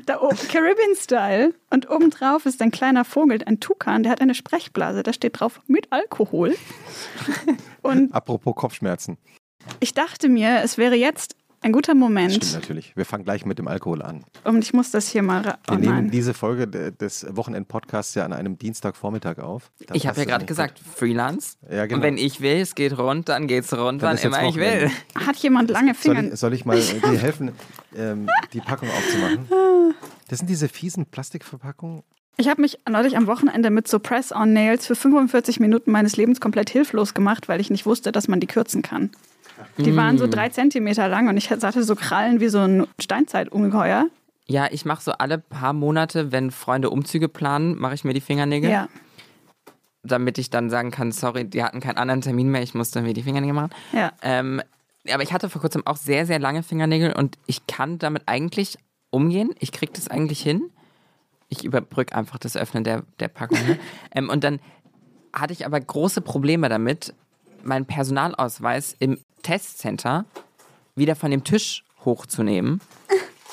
[0.07, 1.55] Da oben, Caribbean-Style.
[1.71, 5.03] Und obendrauf ist ein kleiner Vogel, ein Tukan, der hat eine Sprechblase.
[5.03, 6.57] Da steht drauf mit Alkohol.
[7.83, 9.19] Und Apropos Kopfschmerzen.
[9.81, 12.53] ich dachte mir, es wäre jetzt ein guter Stimmt Moment.
[12.53, 12.97] natürlich.
[12.97, 14.25] Wir fangen gleich mit dem Alkohol an.
[14.45, 15.41] Und ich muss das hier mal.
[15.43, 16.11] ra- Wir Oh nehmen nein.
[16.11, 19.71] diese Folge de- des Wochenend-Podcasts ja an einem Dienstagvormittag auf.
[19.87, 20.95] Da Ich habe ja es gerade gesagt, gut.
[20.95, 21.57] Freelance.
[21.71, 21.97] Ja, genau.
[21.97, 24.91] Und wenn ich will, es geht rund, dann geht's rund, Dann wann immer ich will.
[25.27, 26.33] Hat jemand lange Soll Finger?
[26.33, 26.79] ich, soll ich mal
[27.11, 27.53] dir helfen,
[27.97, 29.49] ähm, die Packung aufzumachen?
[30.29, 32.03] Das sind diese fiesen Plastikverpackungen.
[32.39, 36.71] Ich habe mich neulich am Wochenende mit so Press-on-Nails für 45 Minuten meines Lebens komplett
[36.71, 39.11] hilflos gemacht, weil ich nicht wusste, dass man die kürzen kann.
[39.79, 44.07] Die waren so drei Zentimeter lang und ich hatte so Krallen wie so ein Steinzeitungeheuer.
[44.47, 48.21] Ja, ich mache so alle paar Monate, wenn Freunde Umzüge planen, mache ich mir die
[48.21, 48.89] Fingernägel, Ja.
[50.03, 53.15] damit ich dann sagen kann, sorry, die hatten keinen anderen Termin mehr, ich musste mir
[53.15, 53.71] die Fingernägel machen.
[53.93, 54.13] Ja.
[54.23, 54.61] Ähm,
[55.11, 58.77] aber ich hatte vor kurzem auch sehr, sehr lange Fingernägel und ich kann damit eigentlich
[59.11, 59.55] umgehen.
[59.61, 60.71] Ich kriege das eigentlich hin.
[61.49, 63.59] Ich überbrücke einfach das Öffnen der, der Packung.
[63.67, 63.79] Ne?
[64.15, 64.61] ähm, und dann
[65.33, 67.15] hatte ich aber große Probleme damit,
[67.63, 70.25] meinen Personalausweis im Testcenter
[70.97, 72.81] wieder von dem Tisch hochzunehmen.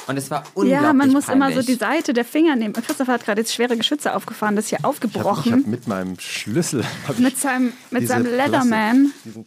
[0.07, 1.49] Und es war unglaublich Ja, man muss peinlich.
[1.49, 2.73] immer so die Seite der Finger nehmen.
[2.73, 5.53] Christoph hat gerade jetzt schwere Geschütze aufgefahren, das ist hier Ich habe aufgebrochen.
[5.53, 6.83] hab mit meinem Schlüssel
[7.19, 9.13] mit seinem, mit seinem Leatherman.
[9.23, 9.45] Diesen,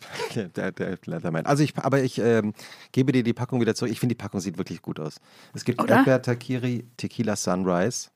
[0.54, 1.44] der, der Leatherman.
[1.44, 2.54] Also ich, aber ich ähm,
[2.92, 3.90] gebe dir die Packung wieder zurück.
[3.90, 5.16] Ich finde, die Packung sieht wirklich gut aus.
[5.54, 5.80] Es gibt?
[5.80, 8.10] Erdbeer Takiri, Tequila Sunrise,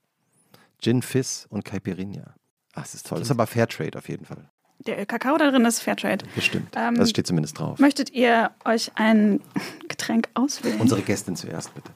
[0.80, 2.34] Gin Fizz und Caipirinha.
[2.74, 3.18] Ach, das ist toll.
[3.18, 4.48] Das ist aber Fairtrade auf jeden Fall.
[4.86, 6.24] Der Kakao da drin ist Fairtrade.
[6.34, 6.68] Bestimmt.
[6.76, 7.78] Ähm, das steht zumindest drauf.
[7.78, 9.40] Möchtet ihr euch ein
[9.88, 10.80] Getränk auswählen?
[10.80, 11.90] Unsere Gästin zuerst, bitte.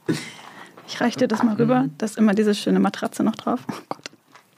[0.89, 1.89] Ich reiche dir das mal rüber.
[1.99, 3.61] Da ist immer diese schöne Matratze noch drauf.
[3.71, 3.99] Oh Gott.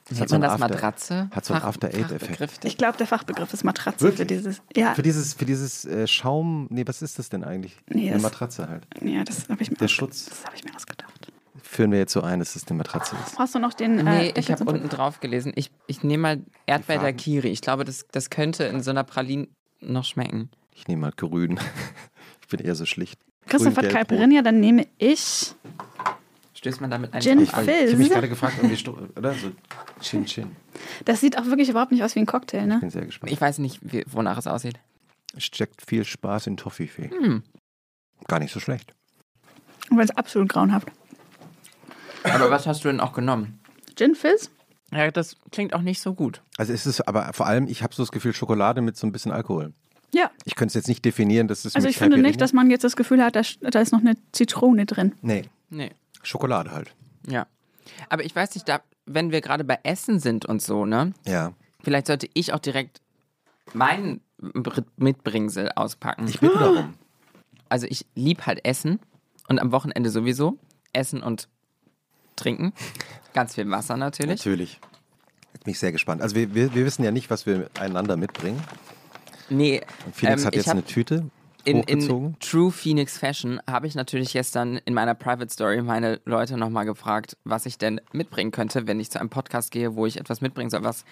[0.09, 1.31] Das Nennt so das After- Matratze?
[1.35, 2.21] Hat so einen After-Eight-Effekt.
[2.23, 2.59] Fachbegriff.
[2.65, 4.61] Ich glaube, der Fachbegriff ist Matratze für dieses.
[4.77, 7.79] Ja, Für dieses, für dieses äh, Schaum, nee, was ist das denn eigentlich?
[7.89, 8.87] Nee, Eine das- Matratze halt.
[9.03, 10.27] ja das habe ich mir Der Schutz.
[10.27, 11.24] Das habe ich mir ausgedacht.
[11.67, 13.37] Führen wir jetzt so ein, dass es eine Matratze ist.
[13.37, 13.97] Brauchst du noch den.
[13.97, 15.53] Nee, äh, ich habe unten drauf gelesen.
[15.57, 16.99] Ich, ich nehme mal Erdbeer.
[16.99, 17.49] Daiquiri.
[17.49, 19.49] Ich glaube, das, das könnte in so einer Praline
[19.81, 20.51] noch schmecken.
[20.75, 21.59] Ich nehme mal grün.
[22.43, 23.19] Ich bin eher so schlicht.
[23.47, 25.55] Christoph hat gelb, Caipirinha, dann nehme ich.
[26.53, 27.69] Stößt man damit Gin einfach rot.
[27.69, 28.13] Ich habe mich Fizz.
[28.13, 29.33] gerade gefragt, um die Sto oder?
[29.33, 29.51] So
[30.01, 30.55] Chin Chin.
[31.07, 32.81] Das sieht auch wirklich überhaupt nicht aus wie ein Cocktail, ne?
[32.81, 33.33] Bin sehr gespannt.
[33.33, 34.79] Ich weiß nicht, wie, wonach es aussieht.
[35.39, 37.09] Steckt viel Spaß in Toffifee.
[37.09, 37.43] Hm.
[38.29, 38.95] Gar nicht so schlecht.
[39.91, 40.89] Aber es ist absolut grauenhaft.
[42.25, 43.61] Aber was hast du denn auch genommen?
[43.97, 44.51] Gin Fizz?
[44.93, 46.41] Ja, das klingt auch nicht so gut.
[46.57, 49.13] Also es ist aber vor allem, ich habe so das Gefühl, Schokolade mit so ein
[49.13, 49.73] bisschen Alkohol.
[50.15, 50.31] Ja.
[50.45, 52.71] Ich könnte es jetzt nicht definieren, dass es Also mit ich finde nicht, dass man
[52.71, 55.13] jetzt das Gefühl hat, da, da ist noch eine Zitrone drin.
[55.23, 55.91] Nee, Nee.
[56.23, 56.95] Schokolade halt.
[57.27, 57.47] Ja.
[58.09, 61.13] Aber ich weiß nicht, da, wenn wir gerade bei Essen sind und so, ne?
[61.27, 61.53] Ja.
[61.83, 63.01] Vielleicht sollte ich auch direkt
[63.73, 66.29] meinen Br- Mitbringsel auspacken.
[66.29, 66.95] Ich bitte darum.
[67.69, 69.01] also ich lieb halt Essen
[69.49, 70.59] und am Wochenende sowieso.
[70.93, 71.49] Essen und
[72.37, 72.73] Trinken.
[73.33, 74.41] Ganz viel Wasser natürlich.
[74.45, 74.81] Natürlich.
[75.65, 76.21] Bin ich sehr gespannt.
[76.21, 78.63] Also wir, wir, wir wissen ja nicht, was wir einander mitbringen.
[79.49, 81.25] Nee, Und Felix ähm, hat ich jetzt eine Tüte
[81.65, 82.27] in, hochgezogen.
[82.29, 86.85] in True Phoenix Fashion habe ich natürlich gestern in meiner Private Story meine Leute nochmal
[86.85, 90.41] gefragt, was ich denn mitbringen könnte, wenn ich zu einem Podcast gehe, wo ich etwas
[90.41, 91.05] mitbringen soll, was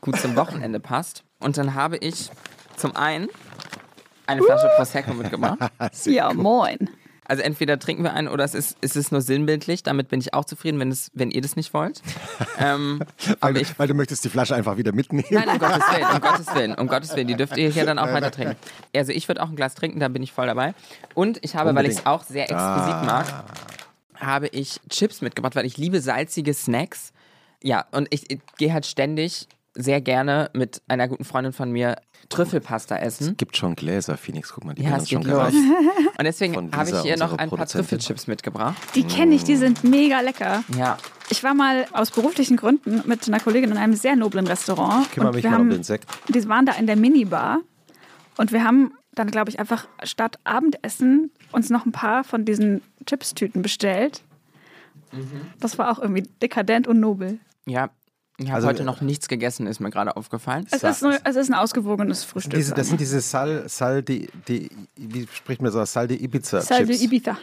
[0.00, 1.24] gut zum Wochenende passt.
[1.38, 2.30] Und dann habe ich
[2.76, 3.28] zum einen
[4.26, 5.58] eine Flasche Prosecco mitgebracht.
[6.04, 6.90] Ja, moin.
[7.26, 9.82] Also entweder trinken wir einen oder es ist, es ist nur sinnbildlich.
[9.82, 12.02] Damit bin ich auch zufrieden, wenn, es, wenn ihr das nicht wollt.
[12.58, 13.00] ähm,
[13.40, 15.26] weil, du, ich, weil du möchtest die Flasche einfach wieder mitnehmen.
[15.30, 17.26] nein, um Gottes Willen, um Gottes Willen, um Gottes Willen.
[17.28, 18.56] Die dürft ihr hier dann auch weiter trinken.
[18.94, 20.74] Also ich würde auch ein Glas trinken, da bin ich voll dabei.
[21.14, 22.06] Und ich habe, weil ich es Unbedingt.
[22.14, 22.58] auch sehr exquisit
[22.94, 23.02] Ah.
[23.04, 23.44] mag,
[24.20, 27.12] habe ich Chips mitgebracht, weil ich liebe salzige Snacks.
[27.62, 31.96] Ja, und ich, ich gehe halt ständig sehr gerne mit einer guten Freundin von mir
[32.28, 33.36] Trüffelpasta essen.
[33.36, 34.52] gibt schon Gläser, Phoenix.
[34.54, 35.30] Guck mal, die Ja, werden es uns schon los.
[35.32, 35.56] gereicht.
[36.18, 37.66] Und deswegen habe ich hier noch ein paar.
[37.66, 38.76] Trüffelchips mitgebracht.
[38.94, 40.62] Die kenne ich, die sind mega lecker.
[40.76, 40.96] Ja,
[41.28, 45.10] Ich war mal aus beruflichen Gründen mit einer Kollegin in einem sehr noblen Restaurant.
[45.12, 46.08] Kümmere und mich wir mal um den Sekt.
[46.28, 47.58] Die waren da in der Minibar.
[48.36, 52.80] Und wir haben dann, glaube ich, einfach statt Abendessen uns noch ein paar von diesen
[53.06, 54.22] Chips-Tüten bestellt.
[55.60, 57.38] Das war auch irgendwie dekadent und nobel.
[57.66, 57.90] ja.
[58.36, 60.66] Ich habe Also, heute äh, noch nichts gegessen, ist mir gerade aufgefallen.
[60.70, 62.54] Es ist, nur, es ist ein ausgewogenes Frühstück.
[62.54, 66.60] Diese, das sind diese Sal, Sal de, de, wie spricht man so, Sal de Ibiza.
[66.60, 67.04] Sal de Chips.
[67.04, 67.38] Ibiza.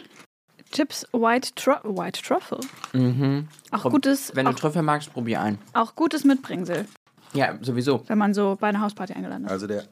[0.70, 2.60] Chips White, Tru White Truffle.
[2.92, 3.48] Mhm.
[3.70, 5.58] Auch gutes, Wenn du auch, Trüffel magst, probier ein.
[5.74, 6.86] auch gutes Mitbringsel,
[7.32, 8.02] Ja, sowieso.
[8.08, 9.50] wenn man so bei einer Hausparty eingeladen ist.
[9.50, 9.84] Also der,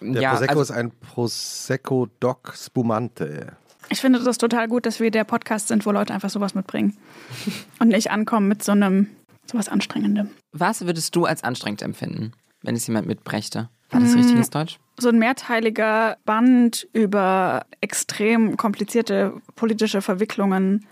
[0.00, 3.56] der ja, Prosecco also, ist ein Prosecco Doc Spumante.
[3.90, 6.96] Ich finde das total gut, dass wir der Podcast sind, wo Leute einfach sowas mitbringen.
[7.78, 9.08] Und nicht ankommen mit so einem
[9.50, 10.30] sowas Anstrengendem.
[10.52, 13.68] was würdest du als anstrengend empfinden, wenn es jemand mitbrächte?
[13.90, 14.78] War das richtiges Deutsch?
[14.98, 20.86] So ein mehrteiliger Band über extrem komplizierte politische Verwicklungen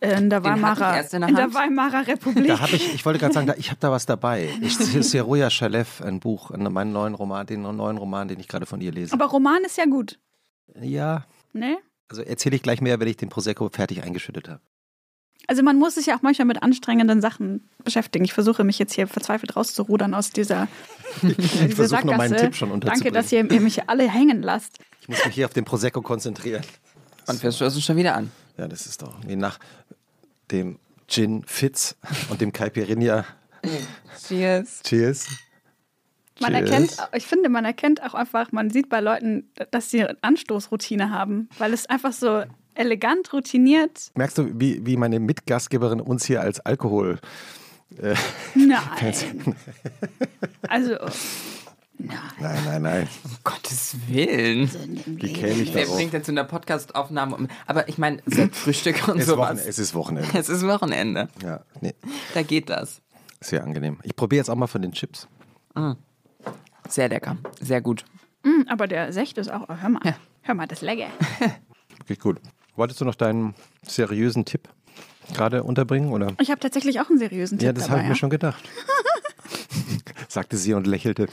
[0.00, 1.54] in der Weimarer, in der in der.
[1.54, 2.48] Weimarer Republik.
[2.48, 4.48] Da habe ich, ich wollte gerade sagen, da, ich habe da was dabei.
[4.60, 8.80] Ich, Seroja Shalev, ein Buch, meinen neuen Roman, den neuen Roman, den ich gerade von
[8.80, 9.12] ihr lese.
[9.12, 10.18] Aber Roman ist ja gut,
[10.80, 11.78] Ja, ne?
[12.08, 14.60] also erzähle ich gleich mehr, wenn ich den Prosecco fertig eingeschüttet habe.
[15.48, 18.24] Also man muss sich ja auch manchmal mit anstrengenden Sachen beschäftigen.
[18.24, 20.68] Ich versuche mich jetzt hier verzweifelt rauszurudern aus dieser,
[21.22, 22.44] dieser Ich versuche nur meinen Sackgasse.
[22.44, 24.78] Tipp schon Danke, dass ihr, ihr mich alle hängen lasst.
[25.00, 26.62] Ich muss mich hier auf den Prosecco konzentrieren.
[27.26, 28.30] Und wir stoßen schon wieder an.
[28.56, 29.58] Ja, das ist doch wie nach
[30.50, 30.78] dem
[31.08, 31.96] Gin Fitz
[32.30, 33.24] und dem Caipirinha.
[34.26, 34.82] Cheers.
[34.82, 35.28] Cheers.
[36.40, 36.70] Man Cheers.
[36.70, 41.10] erkennt, ich finde, man erkennt auch einfach, man sieht bei Leuten, dass sie eine Anstoßroutine
[41.10, 44.10] haben, weil es einfach so elegant routiniert.
[44.14, 47.18] Merkst du, wie, wie meine Mitgastgeberin uns hier als Alkohol.
[47.98, 48.14] Äh,
[48.54, 49.14] Nein.
[50.68, 50.94] Also,
[51.98, 52.18] nein.
[52.40, 53.08] nein, nein, nein.
[53.24, 54.70] Um Gottes Willen.
[55.06, 55.96] Wie käme ich Wer darauf?
[55.96, 57.48] bringt jetzt in der Podcastaufnahme um?
[57.66, 59.48] Aber ich meine, Frühstück und Es ist, sowas.
[59.50, 60.28] Wochenende, es ist Wochenende.
[60.38, 61.28] Es ist Wochenende.
[61.42, 61.94] Ja, nee,
[62.34, 63.02] Da geht das.
[63.40, 63.98] sehr angenehm.
[64.04, 65.28] Ich probiere jetzt auch mal von den Chips.
[66.88, 67.36] Sehr lecker.
[67.60, 68.04] Sehr gut.
[68.44, 71.08] Mm, Aber der Secht ist auch, oh, hör mal, hör mal, das ist lecker.
[72.06, 72.40] Geht gut.
[72.76, 74.68] Wolltest du noch deinen seriösen Tipp
[75.34, 76.10] gerade unterbringen?
[76.12, 76.34] Oder?
[76.40, 78.62] Ich habe tatsächlich auch einen seriösen Tipp Ja, das habe ich mir schon gedacht.
[80.28, 81.26] Sagte sie und lächelte.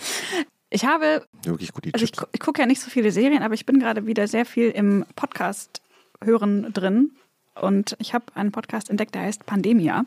[0.69, 3.53] Ich habe, Wirklich gut, die also ich, ich gucke ja nicht so viele Serien, aber
[3.53, 5.81] ich bin gerade wieder sehr viel im Podcast
[6.23, 7.11] hören drin.
[7.59, 10.05] Und ich habe einen Podcast entdeckt, der heißt Pandemia.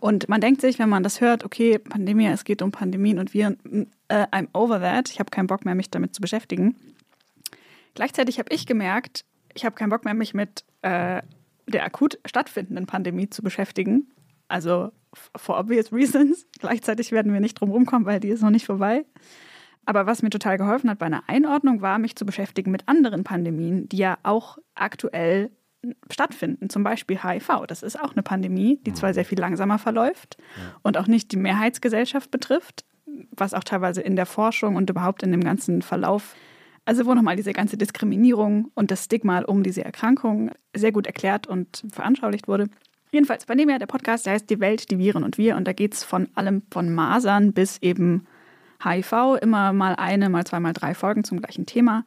[0.00, 3.34] Und man denkt sich, wenn man das hört, okay, Pandemia, es geht um Pandemien und
[3.34, 5.10] Viren, äh, I'm over that.
[5.10, 6.76] Ich habe keinen Bock mehr, mich damit zu beschäftigen.
[7.94, 11.22] Gleichzeitig habe ich gemerkt, ich habe keinen Bock mehr, mich mit äh,
[11.66, 14.08] der akut stattfindenden Pandemie zu beschäftigen.
[14.48, 14.92] Also
[15.36, 16.46] for obvious reasons.
[16.58, 19.04] Gleichzeitig werden wir nicht drum rumkommen, weil die ist noch nicht vorbei.
[19.86, 23.22] Aber was mir total geholfen hat bei einer Einordnung, war, mich zu beschäftigen mit anderen
[23.24, 25.50] Pandemien, die ja auch aktuell
[26.10, 26.70] stattfinden.
[26.70, 27.66] Zum Beispiel HIV.
[27.68, 30.38] Das ist auch eine Pandemie, die zwar sehr viel langsamer verläuft
[30.82, 32.86] und auch nicht die Mehrheitsgesellschaft betrifft,
[33.30, 36.34] was auch teilweise in der Forschung und überhaupt in dem ganzen Verlauf,
[36.84, 41.46] also wo nochmal diese ganze Diskriminierung und das Stigma um diese Erkrankung sehr gut erklärt
[41.46, 42.68] und veranschaulicht wurde.
[43.10, 45.68] Jedenfalls, bei dem ja der Podcast, der heißt Die Welt, die Viren und wir und
[45.68, 48.26] da geht es von allem von Masern bis eben
[48.82, 52.04] HIV, immer mal eine, mal zwei, mal drei Folgen zum gleichen Thema.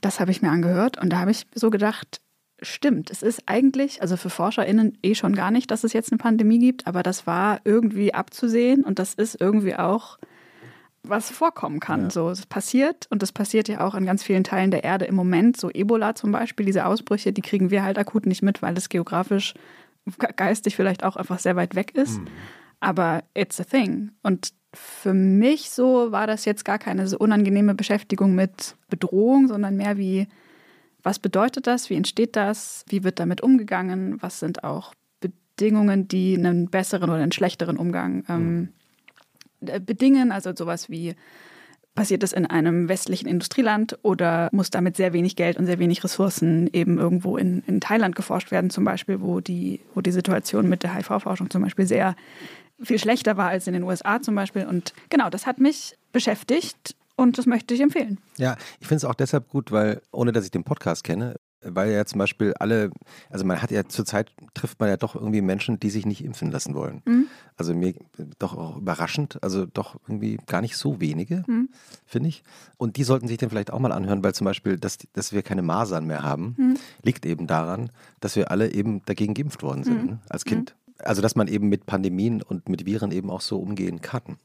[0.00, 2.20] Das habe ich mir angehört und da habe ich so gedacht,
[2.62, 6.18] stimmt, es ist eigentlich, also für ForscherInnen eh schon gar nicht, dass es jetzt eine
[6.18, 10.18] Pandemie gibt, aber das war irgendwie abzusehen und das ist irgendwie auch
[11.06, 12.04] was vorkommen kann.
[12.04, 12.10] Ja.
[12.10, 15.14] So, es passiert und das passiert ja auch in ganz vielen Teilen der Erde im
[15.14, 15.56] Moment.
[15.56, 18.88] So Ebola zum Beispiel, diese Ausbrüche, die kriegen wir halt akut nicht mit, weil es
[18.88, 19.54] geografisch,
[20.18, 22.20] ge- geistig vielleicht auch einfach sehr weit weg ist.
[22.80, 24.12] Aber it's a thing.
[24.22, 29.76] Und für mich so war das jetzt gar keine so unangenehme Beschäftigung mit Bedrohung, sondern
[29.76, 30.26] mehr wie,
[31.02, 36.36] was bedeutet das, wie entsteht das, wie wird damit umgegangen, was sind auch Bedingungen, die
[36.36, 38.83] einen besseren oder einen schlechteren Umgang ähm, äh,
[39.64, 41.14] bedingen, also sowas wie
[41.94, 46.02] passiert es in einem westlichen Industrieland oder muss damit sehr wenig Geld und sehr wenig
[46.02, 50.68] Ressourcen eben irgendwo in, in Thailand geforscht werden, zum Beispiel, wo die, wo die Situation
[50.68, 52.16] mit der HIV-Forschung zum Beispiel sehr
[52.82, 54.66] viel schlechter war als in den USA zum Beispiel.
[54.66, 58.18] Und genau, das hat mich beschäftigt und das möchte ich empfehlen.
[58.38, 61.92] Ja, ich finde es auch deshalb gut, weil, ohne dass ich den Podcast kenne, weil
[61.92, 62.90] ja zum Beispiel alle,
[63.30, 66.50] also man hat ja zurzeit, trifft man ja doch irgendwie Menschen, die sich nicht impfen
[66.50, 67.02] lassen wollen.
[67.56, 67.94] Also mir
[68.38, 71.44] doch auch überraschend, also doch irgendwie gar nicht so wenige,
[72.06, 72.42] finde ich.
[72.76, 75.42] Und die sollten sich dann vielleicht auch mal anhören, weil zum Beispiel, dass, dass wir
[75.42, 80.04] keine Masern mehr haben, liegt eben daran, dass wir alle eben dagegen geimpft worden sind,
[80.06, 80.74] ne, als Kind.
[80.98, 84.38] Also dass man eben mit Pandemien und mit Viren eben auch so umgehen kann.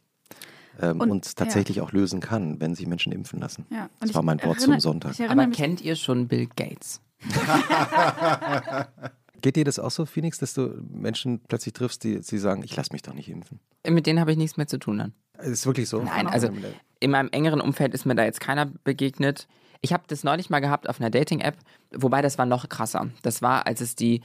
[0.82, 3.66] Ähm, Und- und es tatsächlich auch lösen kann, wenn sich Menschen impfen lassen.
[3.70, 5.20] Ja, das war mein Wort erinnere- zum Sonntag.
[5.30, 7.02] Aber kennt ihr schon Bill Gates?
[9.42, 12.76] Geht dir das auch so, Phoenix, dass du Menschen plötzlich triffst, die, die sagen, ich
[12.76, 13.60] lasse mich doch nicht impfen?
[13.88, 15.14] Mit denen habe ich nichts mehr zu tun dann.
[15.42, 16.02] Ist wirklich so?
[16.02, 16.50] Nein, also
[17.00, 19.48] in meinem engeren Umfeld ist mir da jetzt keiner begegnet.
[19.80, 21.56] Ich habe das neulich mal gehabt auf einer Dating-App,
[21.96, 23.08] wobei das war noch krasser.
[23.22, 24.22] Das war, als es die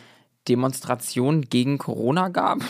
[0.49, 2.59] Demonstration gegen Corona gab.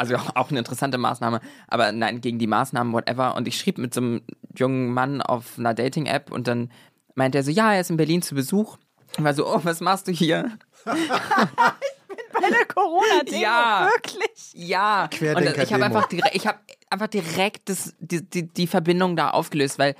[0.00, 3.36] also auch auch eine interessante Maßnahme, aber nein, gegen die Maßnahmen, whatever.
[3.36, 4.22] Und ich schrieb mit so einem
[4.56, 6.70] jungen Mann auf einer Dating-App und dann
[7.14, 8.78] meinte er so, ja, er ist in Berlin zu Besuch.
[9.16, 10.56] Ich war so, oh, was machst du hier?
[10.84, 13.88] bei der Corona-Demo, Ja.
[13.92, 14.52] wirklich.
[14.54, 19.16] Ja, und ich habe einfach, direkt, ich hab einfach direkt das, die, die, die Verbindung
[19.16, 19.94] da aufgelöst, weil,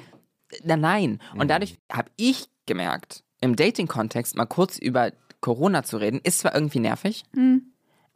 [0.64, 1.20] na nein.
[1.36, 6.54] Und dadurch habe ich gemerkt, im Dating-Kontext mal kurz über Corona zu reden, ist zwar
[6.54, 7.24] irgendwie nervig,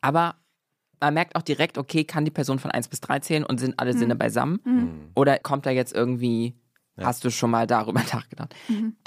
[0.00, 0.36] aber
[1.04, 3.78] man merkt auch direkt, okay, kann die Person von 1 bis 3 zählen und sind
[3.78, 5.10] alle Sinne beisammen?
[5.14, 6.54] Oder kommt da jetzt irgendwie,
[6.98, 8.54] hast du schon mal darüber nachgedacht?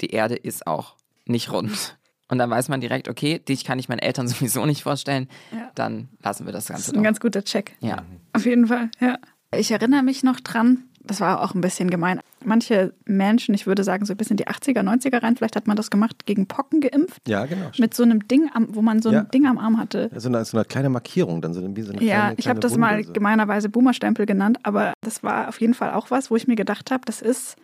[0.00, 1.98] Die Erde ist auch nicht rund.
[2.30, 5.28] Und dann weiß man direkt, okay, dich kann ich meinen Eltern sowieso nicht vorstellen.
[5.52, 5.70] Ja.
[5.74, 7.04] Dann lassen wir das Das Ganze ist ein doch.
[7.04, 7.76] ganz guter Check.
[7.80, 8.02] Ja.
[8.32, 9.18] Auf jeden Fall, ja.
[9.56, 12.20] Ich erinnere mich noch dran, das war auch ein bisschen gemein.
[12.44, 15.76] Manche Menschen, ich würde sagen so ein bisschen die 80er, 90er rein, vielleicht hat man
[15.76, 17.20] das gemacht, gegen Pocken geimpft.
[17.28, 17.70] Ja, genau.
[17.78, 19.22] Mit so einem Ding, am, wo man so ein Ja.
[19.24, 20.10] Ding am Arm hatte.
[20.16, 22.60] so, eine, so eine kleine Markierung, dann so eine, so eine Ja, kleine, ich habe
[22.60, 23.12] das Wunde, mal so.
[23.12, 26.90] gemeinerweise Boomerstempel genannt, aber das war auf jeden Fall auch was, wo ich mir gedacht
[26.90, 27.56] habe, das ist.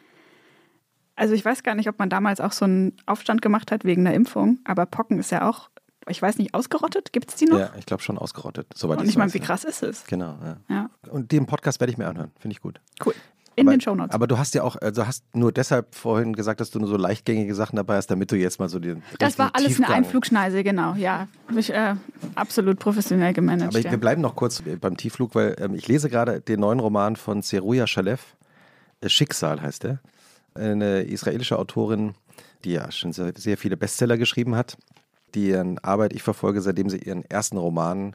[1.17, 4.05] Also ich weiß gar nicht, ob man damals auch so einen Aufstand gemacht hat wegen
[4.05, 5.71] der Impfung, aber Pocken ist ja auch,
[6.09, 7.13] ich weiß nicht, ausgerottet?
[7.13, 7.59] Gibt es die noch?
[7.59, 8.67] Ja, ich glaube schon ausgerottet.
[8.75, 10.05] Soweit Und ich meine, wie krass ist es?
[10.07, 10.57] Genau, ja.
[10.69, 12.33] Ja, Und den Podcast werde ich mir anhören.
[12.41, 12.81] Finde ich gut.
[13.07, 13.15] cool.
[13.57, 14.15] In aber, den Shownotes.
[14.15, 16.97] Aber du hast ja auch, also hast nur deshalb vorhin gesagt, dass du nur so
[16.97, 19.03] leichtgängige Sachen dabei hast, damit du jetzt mal so den.
[19.19, 20.95] Das war alles eine Tiefgang- Einflugschneise, genau.
[20.95, 21.95] Ja, habe ich äh,
[22.35, 23.75] absolut professionell gemanagt.
[23.75, 23.91] Aber ja.
[23.91, 27.43] wir bleiben noch kurz beim Tiefflug, weil ähm, ich lese gerade den neuen Roman von
[27.43, 28.37] Seruya Shalev.
[29.01, 30.01] Äh, Schicksal heißt er.
[30.55, 32.15] Eine israelische Autorin,
[32.65, 34.77] die ja schon sehr, sehr viele Bestseller geschrieben hat,
[35.35, 38.15] deren Arbeit ich verfolge, seitdem sie ihren ersten Roman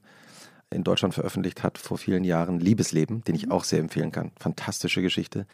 [0.71, 4.31] in Deutschland veröffentlicht hat, vor vielen Jahren, Liebesleben, den ich auch sehr empfehlen kann.
[4.39, 5.45] Fantastische Geschichte.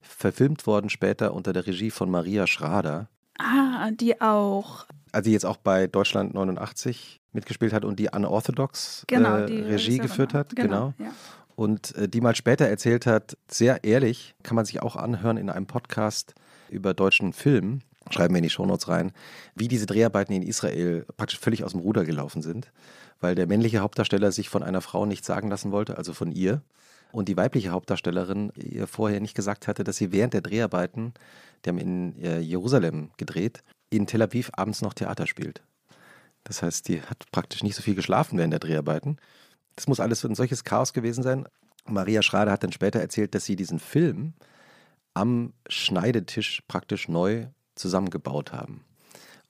[0.00, 4.86] Verfilmt worden später unter der Regie von Maria Schrader, ah, die auch.
[5.12, 9.60] also die jetzt auch bei Deutschland 89 mitgespielt hat und die Unorthodox Genau, äh, die
[9.60, 10.56] Regie geführt hat.
[10.56, 10.94] Genau.
[10.98, 11.12] Ja.
[11.54, 15.50] Und äh, die mal später erzählt hat, sehr ehrlich, kann man sich auch anhören in
[15.50, 16.34] einem Podcast
[16.70, 19.12] über deutschen Film, schreiben wir in die Shownotes rein,
[19.54, 22.72] wie diese Dreharbeiten in Israel praktisch völlig aus dem Ruder gelaufen sind,
[23.20, 26.62] weil der männliche Hauptdarsteller sich von einer Frau nichts sagen lassen wollte, also von ihr.
[27.12, 31.12] Und die weibliche Hauptdarstellerin ihr vorher nicht gesagt hatte, dass sie während der Dreharbeiten,
[31.64, 35.62] die haben in äh, Jerusalem gedreht, in Tel Aviv abends noch Theater spielt.
[36.44, 39.18] Das heißt, die hat praktisch nicht so viel geschlafen während der Dreharbeiten.
[39.76, 41.46] Das muss alles ein solches Chaos gewesen sein.
[41.86, 44.34] Maria Schrader hat dann später erzählt, dass sie diesen Film
[45.12, 47.46] am Schneidetisch praktisch neu
[47.80, 48.84] zusammengebaut haben.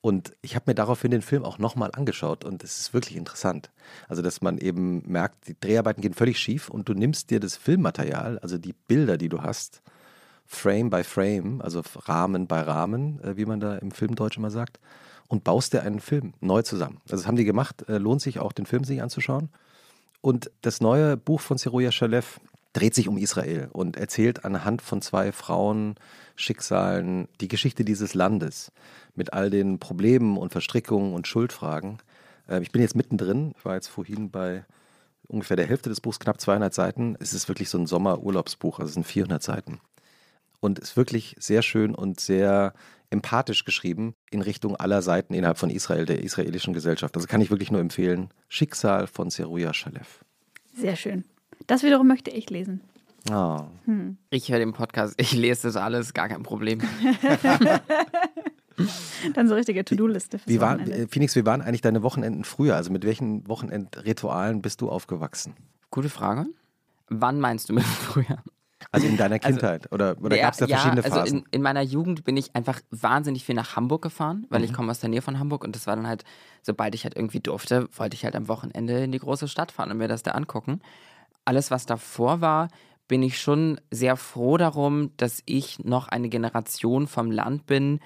[0.02, 3.70] Und ich habe mir daraufhin den Film auch nochmal angeschaut und es ist wirklich interessant.
[4.08, 7.56] Also, dass man eben merkt, die Dreharbeiten gehen völlig schief und du nimmst dir das
[7.56, 9.82] Filmmaterial, also die Bilder, die du hast,
[10.46, 14.80] Frame by Frame, also Rahmen bei Rahmen, äh, wie man da im Filmdeutsch immer sagt,
[15.28, 16.98] und baust dir einen Film neu zusammen.
[17.04, 19.50] Also, das haben die gemacht, äh, lohnt sich auch, den Film sich anzuschauen.
[20.22, 22.40] Und das neue Buch von Seruya Shalev
[22.72, 25.96] dreht sich um Israel und erzählt anhand von zwei Frauen
[26.36, 28.72] Schicksalen die Geschichte dieses Landes
[29.14, 31.98] mit all den Problemen und Verstrickungen und Schuldfragen.
[32.48, 34.64] Äh, ich bin jetzt mittendrin, ich war jetzt vorhin bei
[35.26, 37.16] ungefähr der Hälfte des Buchs, knapp 200 Seiten.
[37.20, 39.80] Es ist wirklich so ein Sommerurlaubsbuch, also es sind 400 Seiten.
[40.60, 42.74] Und ist wirklich sehr schön und sehr
[43.08, 47.16] empathisch geschrieben in Richtung aller Seiten innerhalb von Israel, der israelischen Gesellschaft.
[47.16, 48.28] Also kann ich wirklich nur empfehlen.
[48.48, 50.24] Schicksal von Seruya Shalev.
[50.74, 51.24] Sehr schön.
[51.66, 52.80] Das wiederum möchte ich lesen.
[53.30, 53.60] Oh.
[53.84, 54.16] Hm.
[54.30, 56.80] Ich höre den Podcast, ich lese das alles, gar kein Problem.
[59.34, 60.40] Dann so richtige To-Do-Liste.
[60.46, 60.96] Wie war, Wochenende.
[61.02, 62.76] äh, Phoenix, wie waren eigentlich deine Wochenenden früher?
[62.76, 65.54] Also mit welchen Wochenendritualen bist du aufgewachsen?
[65.90, 66.46] Gute Frage.
[67.08, 68.38] Wann meinst du mit früher?
[68.92, 69.92] Also in deiner Also, Kindheit?
[69.92, 71.38] oder oder Ja, gab es da ja, verschiedene also Phasen?
[71.40, 74.64] in, in meiner Jugend bin ich einfach wahnsinnig viel nach Hamburg gefahren, weil Mhm.
[74.64, 76.24] ich komme aus der Nähe von Hamburg und das war dann halt,
[76.62, 79.90] sobald ich halt irgendwie durfte, wollte ich halt am Wochenende in die große Stadt fahren
[79.90, 80.80] und mir das da angucken.
[81.50, 82.68] Alles, was davor war,
[83.08, 87.98] bin ich schon sehr froh darum, dass ich noch eine Generation vom Land bin,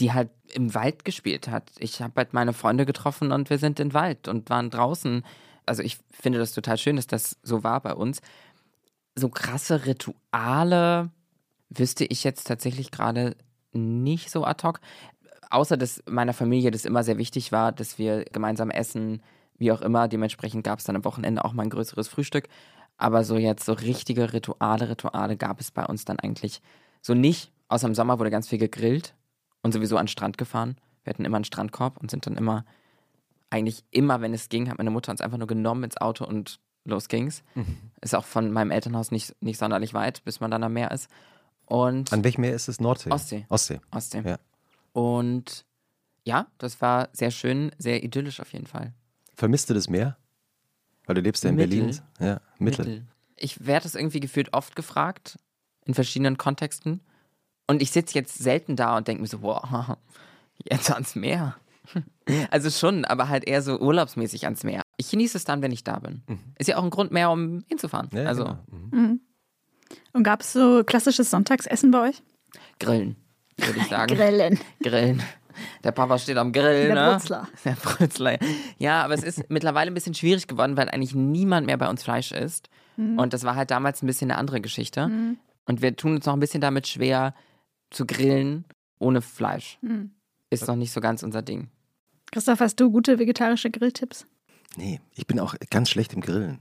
[0.00, 1.70] die halt im Wald gespielt hat.
[1.78, 5.22] Ich habe halt meine Freunde getroffen und wir sind im Wald und waren draußen.
[5.64, 8.20] Also ich finde das total schön, dass das so war bei uns.
[9.14, 11.12] So krasse Rituale
[11.70, 13.36] wüsste ich jetzt tatsächlich gerade
[13.72, 14.80] nicht so ad hoc.
[15.50, 19.22] Außer, dass meiner Familie das immer sehr wichtig war, dass wir gemeinsam essen,
[19.56, 20.08] wie auch immer.
[20.08, 22.48] Dementsprechend gab es dann am Wochenende auch mal ein größeres Frühstück.
[22.98, 26.60] Aber so jetzt so richtige Rituale, Rituale gab es bei uns dann eigentlich
[27.00, 27.52] so nicht.
[27.68, 29.14] Außer im Sommer wurde ganz viel gegrillt
[29.62, 30.76] und sowieso an den Strand gefahren.
[31.04, 32.64] Wir hatten immer einen Strandkorb und sind dann immer,
[33.50, 36.60] eigentlich immer, wenn es ging, hat meine Mutter uns einfach nur genommen ins Auto und
[36.84, 37.42] los ging's.
[38.00, 41.08] Ist auch von meinem Elternhaus nicht, nicht sonderlich weit, bis man dann am Meer ist.
[41.66, 42.80] Und An welchem Meer ist es?
[42.80, 43.10] Nordsee?
[43.10, 43.46] Ostsee.
[43.48, 43.80] Ostsee.
[43.90, 44.22] Ostsee.
[44.24, 44.38] Ja.
[44.92, 45.66] Und
[46.24, 48.92] ja, das war sehr schön, sehr idyllisch auf jeden Fall.
[49.34, 50.16] Vermisst du das Meer?
[51.08, 51.78] Weil du lebst ja in Mittel.
[51.80, 52.00] Berlin.
[52.20, 53.06] Ja, Mittel.
[53.34, 55.38] Ich werde das irgendwie gefühlt oft gefragt,
[55.84, 57.00] in verschiedenen Kontexten.
[57.66, 59.96] Und ich sitze jetzt selten da und denke mir so, wow,
[60.70, 61.56] jetzt ans Meer.
[62.50, 64.82] Also schon, aber halt eher so urlaubsmäßig ans Meer.
[64.98, 66.20] Ich genieße es dann, wenn ich da bin.
[66.58, 68.10] Ist ja auch ein Grund mehr, um hinzufahren.
[68.12, 68.58] Ja, also genau.
[68.90, 69.20] Mhm.
[70.12, 72.22] Und gab es so klassisches Sonntagsessen bei euch?
[72.78, 73.16] grillen,
[73.56, 74.14] würde ich sagen.
[74.14, 74.60] Grillen.
[74.82, 75.22] Grillen.
[75.84, 77.12] Der Papa steht am Grill, Der ne?
[77.12, 77.48] Brutzler.
[77.64, 78.38] Der Brutzler.
[78.78, 82.02] Ja, aber es ist mittlerweile ein bisschen schwierig geworden, weil eigentlich niemand mehr bei uns
[82.02, 82.68] Fleisch isst.
[82.96, 85.08] Und das war halt damals ein bisschen eine andere Geschichte.
[85.66, 87.32] Und wir tun uns noch ein bisschen damit schwer,
[87.90, 88.64] zu grillen
[88.98, 89.78] ohne Fleisch.
[89.82, 90.10] Hm.
[90.50, 91.68] Ist noch nicht so ganz unser Ding.
[92.32, 94.26] Christoph, hast du gute vegetarische Grilltipps?
[94.76, 96.58] Nee, ich bin auch ganz schlecht im Grillen.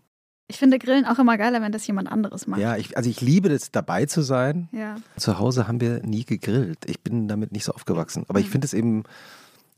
[0.50, 2.62] Ich finde Grillen auch immer geiler, wenn das jemand anderes macht.
[2.62, 4.70] Ja, ich, also ich liebe es, dabei zu sein.
[4.72, 4.96] Ja.
[5.18, 6.80] Zu Hause haben wir nie gegrillt.
[6.86, 8.24] Ich bin damit nicht so aufgewachsen.
[8.30, 8.46] Aber Mhm.
[8.46, 9.04] ich finde es eben,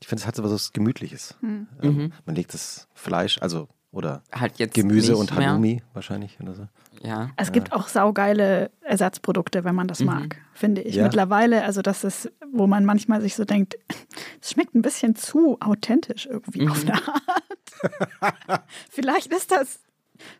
[0.00, 1.34] ich finde, es hat so was Gemütliches.
[1.40, 1.66] Hm.
[1.82, 2.12] Ähm, Mhm.
[2.24, 5.48] Man legt das Fleisch, also, oder Halt jetzt Gemüse und mehr.
[5.48, 6.68] Halloumi wahrscheinlich oder so.
[7.02, 7.30] Ja.
[7.36, 10.06] Es gibt auch saugeile Ersatzprodukte, wenn man das Mhm.
[10.06, 10.94] mag, finde ich.
[10.94, 11.02] Ja.
[11.02, 13.76] Mittlerweile, also das ist, wo man manchmal sich so denkt,
[14.40, 16.90] es schmeckt ein bisschen zu authentisch irgendwie auf Mhm.
[16.90, 18.62] eine Art.
[18.90, 19.80] Vielleicht ist das,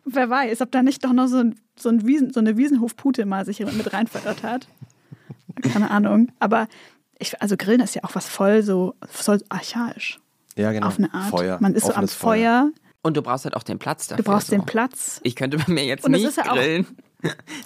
[0.05, 3.25] wer weiß, ob da nicht doch noch so, ein, so, ein Wiesen, so eine Wiesenhofpute
[3.25, 4.67] mal sich mit rein verirrt hat.
[5.61, 6.31] Keine Ahnung.
[6.39, 6.67] Aber
[7.19, 10.19] ich, also Grillen ist ja auch was voll so, voll archaisch.
[10.55, 10.87] Ja, genau.
[10.87, 11.29] Auf eine Art.
[11.29, 11.57] Feuer.
[11.61, 12.71] Man ist so am offenes Feuer,
[13.03, 14.23] Und du brauchst halt auch den Platz dafür.
[14.23, 14.55] du brauchst so.
[14.55, 15.19] den Platz.
[15.23, 16.87] Ich könnte bei mir jetzt Und es nicht ist ja auch- grillen.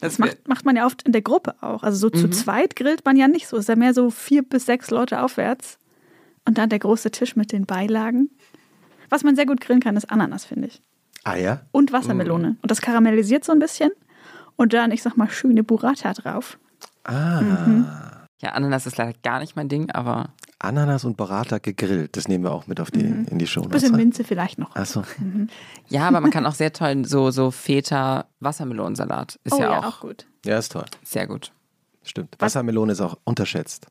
[0.02, 1.82] Das macht, macht man ja oft in der Gruppe auch.
[1.84, 3.56] Also so zu zweit grillt man ja nicht so.
[3.56, 5.78] Es ist ja mehr so vier bis sechs Leute aufwärts.
[6.44, 8.30] Und dann der große Tisch mit den Beilagen.
[9.10, 10.82] Was man sehr gut grillen kann, ist Ananas, finde ich.
[11.26, 11.62] Ah ja?
[11.72, 12.56] Und Wassermelone.
[12.62, 13.92] Und das karamellisiert so ein bisschen.
[14.56, 16.58] Und dann, ich sag mal, schöne Burrata drauf.
[17.04, 17.42] Ah,
[18.42, 22.16] Ja, Ananas ist leider gar nicht mein Ding, aber Ananas und Burrata gegrillt.
[22.16, 23.64] Das nehmen wir auch mit auf die, in die Show.
[23.64, 24.76] Ein bisschen Minze vielleicht noch.
[24.76, 25.04] Achso.
[25.88, 29.40] ja, aber man kann auch sehr toll so, so Feta Wassermelonensalat.
[29.44, 30.28] Ist oh ja, ja, auch, auch gut.
[30.46, 30.86] Ja, ist toll.
[31.04, 31.52] sehr gut.
[32.04, 32.36] Stimmt.
[32.40, 33.88] Wassermelone ist auch unterschätzt.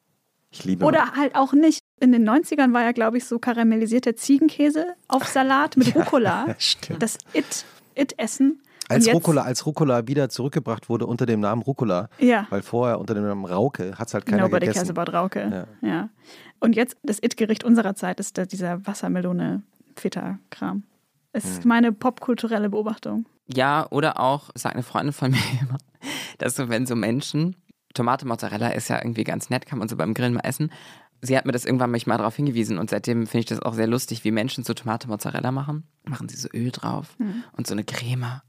[0.50, 1.80] Ich liebe Oder halt auch nicht.
[2.00, 6.54] In den 90ern war ja, glaube ich, so karamellisierter Ziegenkäse auf Salat mit Rucola.
[6.58, 7.02] Stimmt.
[7.02, 7.64] Das It-
[7.94, 8.50] It-Essen.
[8.50, 12.46] Und Als jetzt- Rucola, als Rucola wieder zurückgebracht wurde unter dem Namen Rucola, Ja.
[12.50, 14.94] weil vorher unter dem Namen Rauke hat es halt keiner Nobody gegessen.
[14.94, 15.66] cares about Rauke.
[15.80, 16.10] Ja.
[16.60, 19.62] Und jetzt das It-Gericht unserer Zeit ist dieser Wassermelone
[19.96, 20.82] Feta-Kram.
[21.32, 23.26] Es ist meine popkulturelle Beobachtung.
[23.46, 25.78] Ja, oder auch, sagt eine Freundin von mir immer,
[26.38, 27.56] dass so, wenn so Menschen,
[27.94, 30.70] Tomate Mozzarella ist ja irgendwie ganz nett, kann man so beim Grillen mal essen.
[31.24, 33.74] Sie hat mir das irgendwann mich mal darauf hingewiesen und seitdem finde ich das auch
[33.74, 35.84] sehr lustig, wie Menschen so Tomate Mozzarella machen.
[36.04, 37.16] Machen sie so Öl drauf
[37.56, 38.42] und so eine Creme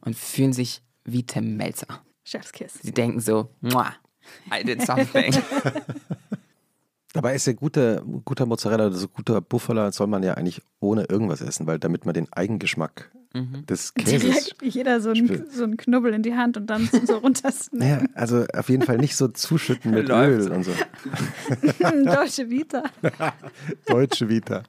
[0.00, 1.86] und fühlen sich wie Tim Melzer.
[2.24, 2.78] Chefskiss.
[2.82, 3.50] Sie denken so,
[4.50, 5.34] I did something.
[7.14, 11.40] Dabei ist ja guter, guter Mozzarella, also guter Buffalo soll man ja eigentlich ohne irgendwas
[11.40, 13.10] essen, weil damit man den Eigengeschmack
[13.68, 14.22] des Käses.
[14.22, 17.52] Direkt jeder so ein, Spür- so ein Knubbel in die Hand und dann so runter.
[17.72, 20.46] Naja, also auf jeden Fall nicht so zuschütten mit Läuft.
[20.46, 20.72] Öl und so.
[22.04, 22.82] Deutsche Vita.
[23.86, 24.62] Deutsche Vita.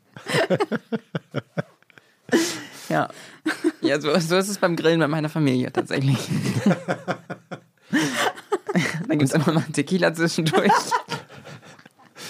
[2.90, 3.10] Ja,
[3.82, 6.18] ja so, so ist es beim Grillen bei meiner Familie tatsächlich.
[9.08, 10.72] Dann gibt es immer mal einen Tequila zwischendurch.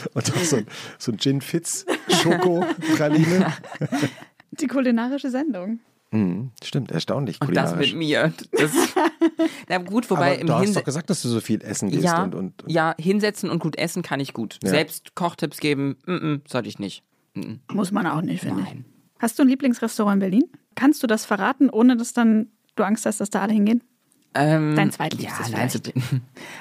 [0.13, 3.53] Und auch so ein, so ein Gin Fitz Schoko-Praline.
[4.51, 5.79] Die kulinarische Sendung.
[6.11, 7.93] Mhm, stimmt, erstaunlich Und das kulinarisch.
[7.93, 8.33] mit mir.
[8.51, 8.71] Das,
[9.69, 11.89] na gut, wobei Aber im du hast Hinse doch gesagt, dass du so viel essen
[11.89, 14.59] gehst ja, und, und, und ja, hinsetzen und gut essen kann ich gut.
[14.63, 14.69] Ja.
[14.69, 17.03] Selbst Kochtipps geben, mm -mm, sollte ich nicht.
[17.33, 18.83] Mm Muss man auch nicht, finde ich.
[19.19, 20.43] Hast du ein Lieblingsrestaurant in Berlin?
[20.75, 23.81] Kannst du das verraten, ohne dass dann du Angst hast, dass da alle hingehen?
[24.35, 25.57] Ähm, Dein zweitliebstes ja,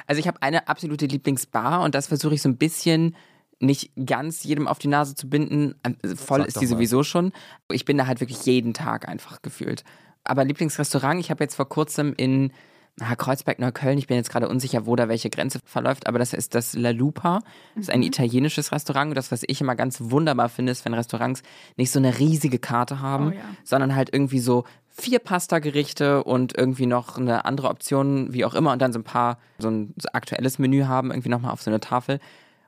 [0.07, 3.17] Also ich habe eine absolute Lieblingsbar und das versuche ich so ein bisschen
[3.65, 5.75] nicht ganz jedem auf die Nase zu binden.
[5.83, 6.71] Also Voll Sag ist die mal.
[6.71, 7.33] sowieso schon.
[7.71, 9.85] Ich bin da halt wirklich jeden Tag einfach gefühlt.
[10.25, 12.53] Aber Lieblingsrestaurant, ich habe jetzt vor kurzem in
[13.01, 16.33] ah, Kreuzberg, Neukölln, ich bin jetzt gerade unsicher, wo da welche Grenze verläuft, aber das
[16.33, 17.41] ist das La Lupa.
[17.75, 19.11] Das ist ein italienisches Restaurant.
[19.11, 21.43] Und das, was ich immer ganz wunderbar finde, ist, wenn Restaurants
[21.77, 23.41] nicht so eine riesige Karte haben, Oh ja.
[23.65, 24.65] sondern halt irgendwie so
[24.97, 29.05] vier Pasta-Gerichte und irgendwie noch eine andere Option, wie auch immer, und dann so ein
[29.05, 32.21] paar, so ein so aktuelles Menü haben, irgendwie nochmal auf so eine Tafel.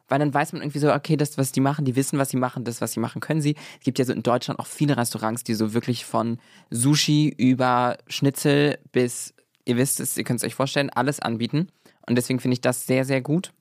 [0.09, 2.37] Weil dann weiß man irgendwie so, okay, das, was die machen, die wissen, was sie
[2.37, 3.57] machen, das, was sie machen, können sie.
[3.79, 6.39] Es gibt ja so in Deutschland auch viele Restaurants, die so wirklich von
[6.71, 9.35] Sushi über Schnitzel bis,
[9.65, 11.69] ihr wisst es, ihr könnt es euch vorstellen, alles anbieten.
[12.07, 13.53] Und deswegen finde ich das sehr, sehr gut.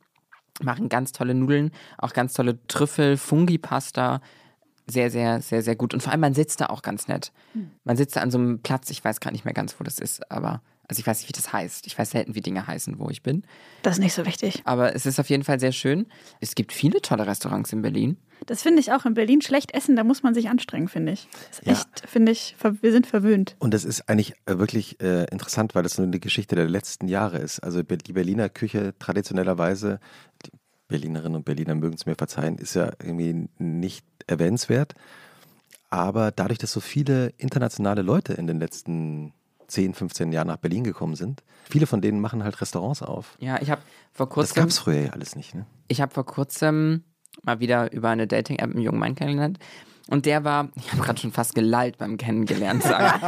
[0.61, 4.21] Machen ganz tolle Nudeln, auch ganz tolle Trüffel, Fungi-Pasta.
[4.87, 5.95] Sehr, sehr, sehr, sehr gut.
[5.95, 7.31] Und vor allem, man sitzt da auch ganz nett.
[7.85, 9.97] Man sitzt da an so einem Platz, ich weiß gar nicht mehr ganz, wo das
[9.97, 11.87] ist, aber, also ich weiß nicht, wie das heißt.
[11.87, 13.43] Ich weiß selten, wie Dinge heißen, wo ich bin.
[13.81, 14.61] Das ist nicht so wichtig.
[14.65, 16.05] Aber es ist auf jeden Fall sehr schön.
[16.41, 18.17] Es gibt viele tolle Restaurants in Berlin.
[18.45, 21.27] Das finde ich auch in Berlin schlecht essen, da muss man sich anstrengen, finde ich.
[21.49, 21.71] Das ist Ja.
[21.73, 23.55] echt, finde ich, wir sind verwöhnt.
[23.59, 27.07] Und das ist eigentlich äh, wirklich äh, interessant, weil das so eine Geschichte der letzten
[27.07, 27.59] Jahre ist.
[27.61, 29.99] Also die Berliner Küche traditionellerweise,
[30.45, 30.51] die
[30.87, 34.93] Berlinerinnen und Berliner mögen es mir verzeihen, ist ja irgendwie nicht erwähnenswert.
[35.89, 39.33] Aber dadurch, dass so viele internationale Leute in den letzten
[39.67, 43.37] 10, 15 Jahren nach Berlin gekommen sind, viele von denen machen halt Restaurants auf.
[43.39, 43.81] Ja, ich habe
[44.13, 45.55] vor Das kurzem, gab es früher ja alles nicht.
[45.55, 45.65] Ne?
[45.87, 47.03] ich habe vor kurzem
[47.43, 49.59] mal wieder über eine Dating-App einen jungen Mann kennengelernt.
[50.07, 53.21] Und der war, ich habe gerade schon fast gelallt beim Kennengelernt sagen.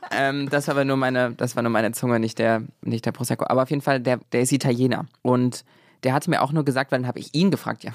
[0.12, 3.12] ähm, das war aber nur meine, das war nur meine Zunge, nicht der, nicht der
[3.12, 3.46] Prosecco.
[3.48, 5.06] Aber auf jeden Fall, der, der ist Italiener.
[5.22, 5.64] Und
[6.04, 7.92] der hatte mir auch nur gesagt, weil dann habe ich ihn gefragt, ja,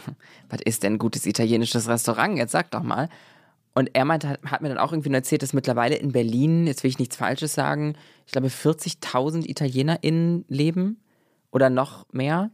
[0.49, 2.37] was ist denn ein gutes italienisches Restaurant?
[2.37, 3.07] Jetzt sag doch mal.
[3.75, 6.83] Und er meinte, hat, hat mir dann auch irgendwie erzählt, dass mittlerweile in Berlin, jetzt
[6.83, 7.95] will ich nichts Falsches sagen,
[8.27, 10.99] ich glaube 40.000 ItalienerInnen leben
[11.51, 12.51] oder noch mehr.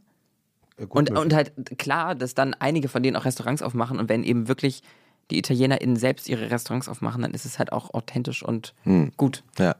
[0.78, 1.18] Gut Und, möglich.
[1.24, 4.82] und halt klar, dass dann einige von denen auch Restaurants aufmachen und wenn eben wirklich
[5.30, 9.12] die ItalienerInnen selbst ihre Restaurants aufmachen, dann ist es halt auch authentisch und Hm.
[9.18, 9.44] gut.
[9.58, 9.76] ja,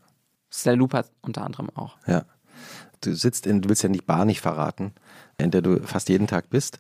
[0.66, 1.96] Lupa unter anderem auch.
[2.06, 2.24] ja.
[3.02, 4.92] Du sitzt in, du willst ja die Bar nicht verraten,
[5.38, 6.76] in der du fast jeden Tag bist.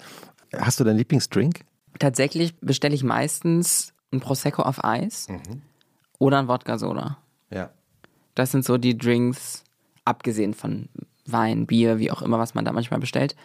[0.54, 1.60] Hast du deinen Lieblingsdrink?
[1.98, 5.28] Tatsächlich bestelle ich meistens ein Prosecco auf Eis
[6.18, 7.18] oder ein Wodka-Soda.
[7.50, 7.70] Ja.
[8.34, 9.64] Das sind so die Drinks,
[10.04, 10.88] abgesehen von
[11.26, 13.36] Wein, Bier, wie auch immer, was man da manchmal bestellt.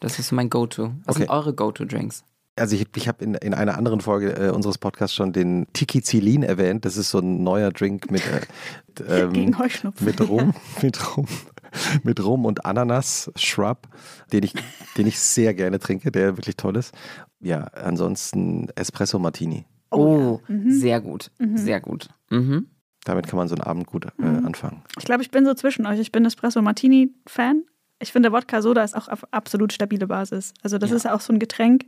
[0.00, 0.92] Das ist so mein Go-To.
[1.04, 1.18] Was Okay.
[1.24, 2.24] sind eure Go-To-Drinks?
[2.56, 6.42] Also ich, ich habe in, in einer anderen Folge äh, unseres Podcasts schon den Tikizilin
[6.42, 6.84] erwähnt.
[6.84, 10.52] Das ist so ein neuer Drink mit, äh, mit, ähm, mit Rum,
[10.82, 11.26] mit Rum,
[12.02, 13.88] mit Rum und Ananas Shrub,
[14.32, 14.52] den ich,
[14.98, 16.92] den ich sehr gerne trinke, der wirklich toll ist.
[17.40, 19.64] Ja, ansonsten Espresso Martini.
[19.98, 21.30] Oh, sehr gut.
[21.54, 22.08] Sehr gut.
[22.30, 22.66] Mhm.
[23.04, 24.82] Damit kann man so einen Abend gut äh, anfangen.
[24.98, 25.98] Ich glaube, ich bin so zwischen euch.
[25.98, 27.64] Ich bin Espresso Martini-Fan.
[28.00, 30.54] Ich finde, Wodka Soda ist auch auf absolut stabile Basis.
[30.62, 30.96] Also, das Ja.
[30.96, 31.84] ist auch so ein Getränk,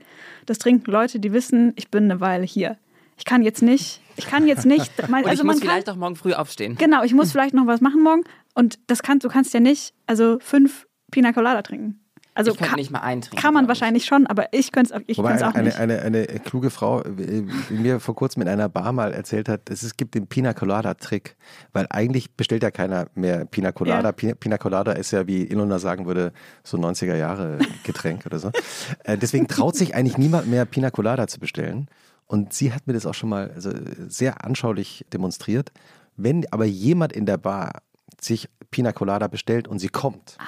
[0.47, 2.79] das trinken Leute, die wissen, ich bin eine Weile hier.
[3.17, 5.89] Ich kann jetzt nicht, ich kann jetzt nicht, Und also ich man muss kann, vielleicht
[5.91, 6.77] auch morgen früh aufstehen.
[6.77, 8.23] genau, ich muss vielleicht noch was machen morgen
[8.55, 12.04] und das kannst, du kannst ja nicht, also fünf Pina Colada trinken.
[12.37, 13.41] Also ich kann, nicht mal eintrinken.
[13.41, 15.65] kann man wahrscheinlich schon, aber ich könnte es auch, ich Wobei könnte es auch eine,
[15.67, 15.79] nicht.
[15.79, 19.71] eine, eine, eine kluge Frau äh, mir vor kurzem in einer Bar mal erzählt hat,
[19.71, 21.37] dass es gibt den Pina Colada Trick,
[21.73, 24.09] weil eigentlich bestellt ja keiner mehr Pina Colada.
[24.09, 24.13] Ja.
[24.13, 26.33] Pina, Pina Colada ist ja, wie Ilona sagen würde,
[26.65, 28.51] so 90er Jahre Getränk oder so.
[29.05, 31.89] Äh, deswegen traut sich eigentlich niemand mehr Pina Colada zu bestellen.
[32.27, 33.71] Und sie hat mir das auch schon mal also
[34.09, 35.73] sehr anschaulich demonstriert.
[36.17, 37.83] Wenn aber jemand in der Bar
[38.21, 40.39] sich Pina Colada bestellt und sie kommt,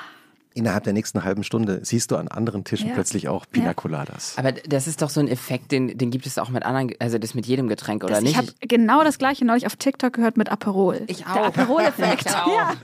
[0.57, 2.95] innerhalb der nächsten halben Stunde siehst du an anderen Tischen Ja.
[2.95, 3.75] plötzlich auch Pina Ja.
[3.75, 4.35] Coladas.
[4.39, 7.19] Aber das ist doch so ein Effekt, den, den gibt es auch mit anderen, also
[7.19, 8.33] das mit jedem Getränk, oder Das, nicht?
[8.33, 11.03] ich habe genau das gleiche neulich auf TikTok gehört mit Aperol.
[11.07, 11.47] Ich Der auch.
[11.47, 12.27] Aperol-Effekt.
[12.27, 12.47] Ich auch.
[12.53, 12.75] Ja,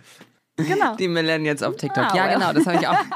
[0.56, 0.96] genau.
[0.96, 2.12] Die Millennials auf TikTok.
[2.12, 2.96] Ah, Ja, genau, das habe ich auch.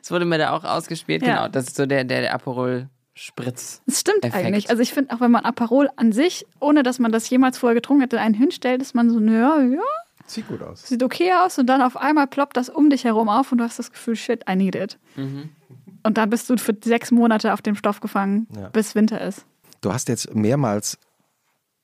[0.00, 1.22] Das wurde mir da auch ausgespielt.
[1.22, 1.34] Ja.
[1.36, 3.82] Genau, das ist so der, der, der Aperol-Spritz.
[3.86, 4.44] Das stimmt Effekt.
[4.46, 4.70] eigentlich.
[4.70, 7.74] Also ich finde, auch wenn man Aperol an sich, ohne dass man das jemals vorher
[7.74, 9.80] getrunken hätte, einen hinstellt, ist man so, ja, ja,
[10.26, 10.82] Sieht gut aus.
[10.86, 13.64] sieht okay aus und dann auf einmal ploppt das um dich herum auf und du
[13.64, 14.98] hast das Gefühl, shit, I need it.
[15.16, 18.68] Und dann bist du für sechs Monate auf dem Stoff gefangen, Ja.
[18.68, 19.44] bis Winter ist.
[19.80, 20.98] Du hast jetzt mehrmals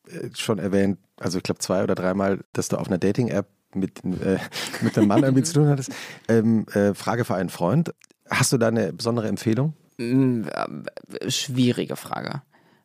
[0.09, 4.05] äh, schon erwähnt, also ich glaube zwei oder dreimal, dass du auf einer Dating-App mit,
[4.05, 4.39] äh,
[4.81, 5.93] mit einem Mann irgendwie zu tun hattest.
[6.29, 7.95] Ähm, äh, Frage für einen Freund.
[8.29, 9.75] Hast du da eine besondere Empfehlung?
[9.99, 10.43] Mm,
[11.21, 12.43] äh, Schwierige Frage.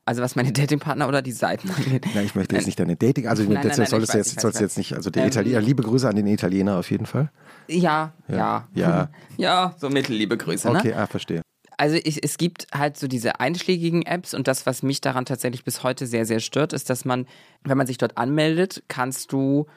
[0.08, 2.06] Also was meine Datingpartner oder die Seiten angeht.
[2.16, 4.62] Nein, ich möchte jetzt nicht deine Dating, also Nein, das nein, solltest du jetzt, sollst
[4.62, 7.30] jetzt nicht, also der Ähm, Italiener, liebe Grüße an den Italiener auf jeden Fall.
[7.68, 8.68] Ja, ja.
[8.74, 9.10] Ja.
[9.38, 10.80] Ja, so mittelliebe Grüße, ne?
[10.80, 11.42] Okay, ah, verstehe.
[11.76, 15.66] Also ich, es gibt halt so diese einschlägigen Apps und das, was mich daran tatsächlich
[15.66, 17.28] bis heute sehr, sehr stört, ist, dass man,
[17.66, 19.68] wenn man sich dort anmeldet, kannst du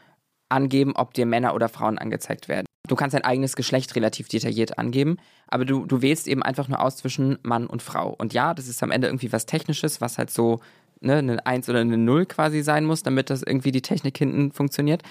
[0.51, 2.67] angeben, ob dir Männer oder Frauen angezeigt werden.
[2.89, 6.81] Du kannst dein eigenes Geschlecht relativ detailliert angeben, aber du, du wählst eben einfach nur
[6.81, 8.15] aus zwischen Mann und Frau.
[8.19, 10.61] Und ja, das ist am Ende irgendwie was Technisches, was halt so
[11.01, 14.53] ne, eine 1 oder eine 0 quasi sein muss, damit das irgendwie die Technik hinten
[14.53, 15.03] funktioniert.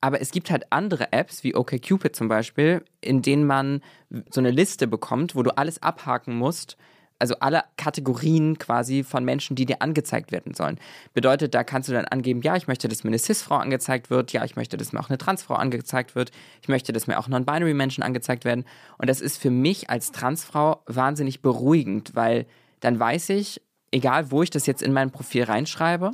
[0.00, 3.82] Aber es gibt halt andere Apps, wie OkCupid zum Beispiel, in denen man
[4.30, 6.78] so eine Liste bekommt, wo du alles abhaken musst.
[7.20, 10.78] Also alle Kategorien quasi von Menschen, die dir angezeigt werden sollen.
[11.14, 14.32] Bedeutet, da kannst du dann angeben, ja, ich möchte, dass mir eine Cis-Frau angezeigt wird,
[14.32, 17.28] ja, ich möchte, dass mir auch eine Transfrau angezeigt wird, ich möchte, dass mir auch
[17.28, 18.64] Non-Binary-Menschen angezeigt werden.
[18.98, 22.46] Und das ist für mich als Transfrau wahnsinnig beruhigend, weil
[22.80, 23.60] dann weiß ich,
[23.92, 26.12] egal wo ich das jetzt in mein Profil reinschreibe,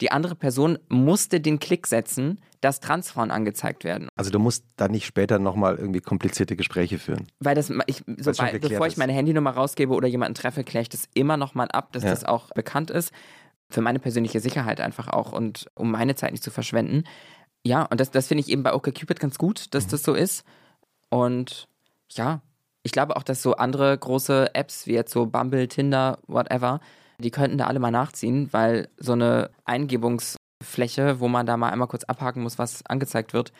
[0.00, 4.08] die andere Person musste den Klick setzen, dass Transfrauen angezeigt werden.
[4.16, 7.26] Also du musst da nicht später nochmal irgendwie komplizierte Gespräche führen.
[7.38, 10.88] Weil das, ich, sobald, geklärt bevor ich meine Handynummer rausgebe oder jemanden treffe, kläre ich
[10.90, 12.10] das immer nochmal ab, dass Ja.
[12.10, 13.12] das auch bekannt ist.
[13.70, 17.04] Für meine persönliche Sicherheit einfach auch und um meine Zeit nicht zu verschwenden.
[17.64, 19.90] Ja, und das, das finde ich eben bei OkCupid ganz gut, dass Mhm.
[19.90, 20.44] das so ist.
[21.08, 21.68] Und
[22.10, 22.40] ja,
[22.82, 26.80] ich glaube auch, dass so andere große Apps wie jetzt so Bumble, Tinder, whatever,
[27.20, 31.88] die könnten da alle mal nachziehen, weil so eine Eingebungsfläche, wo man da mal einmal
[31.88, 33.52] kurz abhaken muss, was angezeigt wird,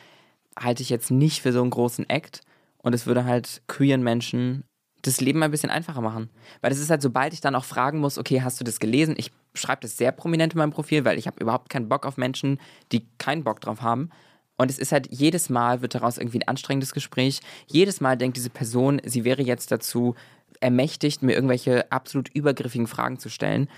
[0.58, 2.40] halte ich jetzt nicht für so einen großen Act.
[2.82, 4.64] Und es würde halt queeren Menschen
[5.02, 6.30] das Leben ein bisschen einfacher machen.
[6.60, 9.14] Weil das ist halt, sobald ich dann auch fragen muss, okay, hast du das gelesen?
[9.16, 12.16] Ich schreibe das sehr prominent in meinem Profil, weil ich habe überhaupt keinen Bock auf
[12.16, 12.58] Menschen,
[12.92, 14.10] die keinen Bock drauf haben.
[14.56, 17.40] Und es ist halt, jedes Mal wird daraus irgendwie ein anstrengendes Gespräch.
[17.66, 20.16] Jedes Mal denkt diese Person, sie wäre jetzt dazu
[20.60, 23.68] ermächtigt, mir irgendwelche absolut übergriffigen Fragen zu stellen.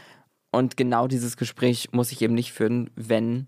[0.51, 3.47] Und genau dieses Gespräch muss ich eben nicht führen, wenn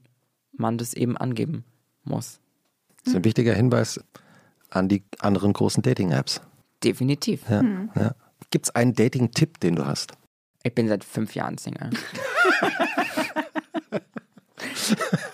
[0.52, 1.64] man das eben angeben
[2.04, 2.40] muss.
[3.04, 4.00] Das ist ein wichtiger Hinweis
[4.70, 6.40] an die anderen großen Dating-Apps.
[6.82, 7.42] Definitiv.
[7.48, 7.62] Ja,
[7.94, 8.14] ja.
[8.50, 10.12] Gibt es einen Dating-Tipp, den du hast?
[10.62, 11.90] Ich bin seit fünf Jahren Single.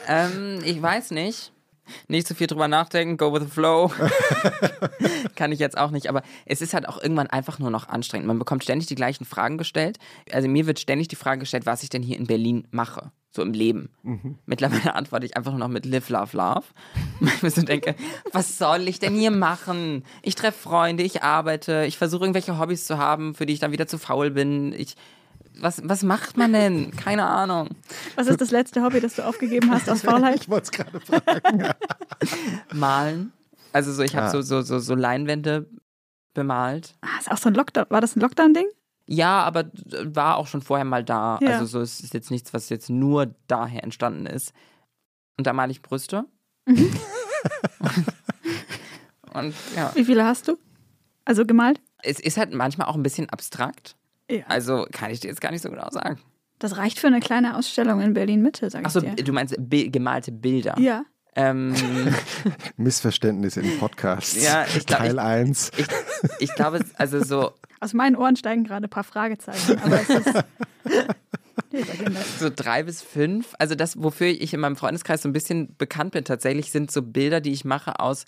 [0.09, 1.53] ähm, ich weiß nicht.
[2.09, 3.93] Nicht zu viel drüber nachdenken, go with the flow.
[5.37, 8.27] Kann ich jetzt auch nicht, aber es ist halt auch irgendwann einfach nur noch anstrengend.
[8.27, 9.99] Man bekommt ständig die gleichen Fragen gestellt.
[10.33, 13.43] Also mir wird ständig die Frage gestellt, was ich denn hier in Berlin mache, so
[13.43, 13.91] im Leben.
[14.47, 16.65] Mittlerweile antworte ich einfach nur noch mit Live, Love, Love.
[17.21, 17.95] Weil ich so denke,
[18.33, 20.05] was soll ich denn hier machen?
[20.23, 23.73] Ich treffe Freunde, ich arbeite, ich versuche irgendwelche Hobbys zu haben, für die ich dann
[23.73, 24.73] wieder zu faul bin.
[24.73, 24.97] Ich,
[25.61, 26.91] was, was macht man denn?
[26.93, 27.69] Keine Ahnung.
[28.17, 30.41] Was ist das letzte Hobby, das du aufgegeben hast aus Faulheit?
[30.43, 31.65] Ich wollte es gerade fragen.
[32.73, 33.33] Malen.
[33.73, 34.31] Also so, ich habe Ah.
[34.31, 35.69] so, so, so, so Leinwände
[36.35, 36.95] bemalt.
[37.03, 37.87] Ah, ist auch so ein Lockdown.
[37.89, 38.67] War das ein Lockdown-Ding?
[39.07, 41.39] Ja, aber d- war auch schon vorher mal da.
[41.43, 41.51] Ja.
[41.51, 44.53] Also so es ist jetzt nichts, was jetzt nur daher entstanden ist.
[45.37, 46.25] Und da male ich Brüste.
[49.33, 50.59] Und ja, Wie viele hast du?
[51.25, 51.81] Also gemalt?
[52.03, 53.95] es ist halt manchmal auch ein bisschen abstrakt.
[54.31, 54.45] Ja.
[54.49, 56.19] Also kann ich dir jetzt gar nicht so genau sagen.
[56.59, 59.15] Das reicht für eine kleine Ausstellung in Berlin-Mitte, sag ich Achso, dir.
[59.17, 60.79] du meinst bi gemalte Bilder.
[60.79, 61.05] Ja.
[61.37, 61.75] Ähm,
[62.77, 64.37] Missverständnis im Podcast.
[64.43, 65.71] Ja, ich glaub, Teil ich- 1.
[65.77, 65.87] ich,
[66.41, 67.53] ich glaube, also so
[67.83, 70.45] Aus meinen Ohren steigen gerade ein paar Fragezeichen, aber es ist.
[72.39, 73.55] So drei bis fünf.
[73.59, 77.01] Also das, wofür ich in meinem Freundeskreis so ein bisschen bekannt bin, tatsächlich sind so
[77.03, 78.25] Bilder, die ich mache aus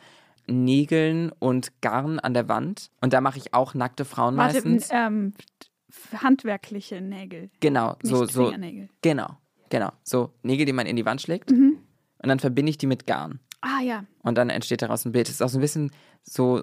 [0.46, 2.90] Nägeln und Garn an der Wand.
[3.00, 4.88] Und da mache ich auch nackte Frauen Warte, meistens.
[4.92, 5.34] ähm,
[6.22, 7.50] handwerkliche Nägel.
[7.60, 8.52] genau, Nicht so, so,
[9.02, 9.38] genau,
[9.70, 9.92] genau.
[10.02, 11.50] So Nägel, die man in die Wand schlägt.
[11.50, 11.78] Mhm.
[12.18, 13.40] Und dann verbinde ich die mit Garn.
[13.60, 14.04] Ah ja.
[14.22, 15.28] Und dann entsteht daraus ein Bild.
[15.28, 15.90] Das ist auch so ein bisschen
[16.22, 16.62] so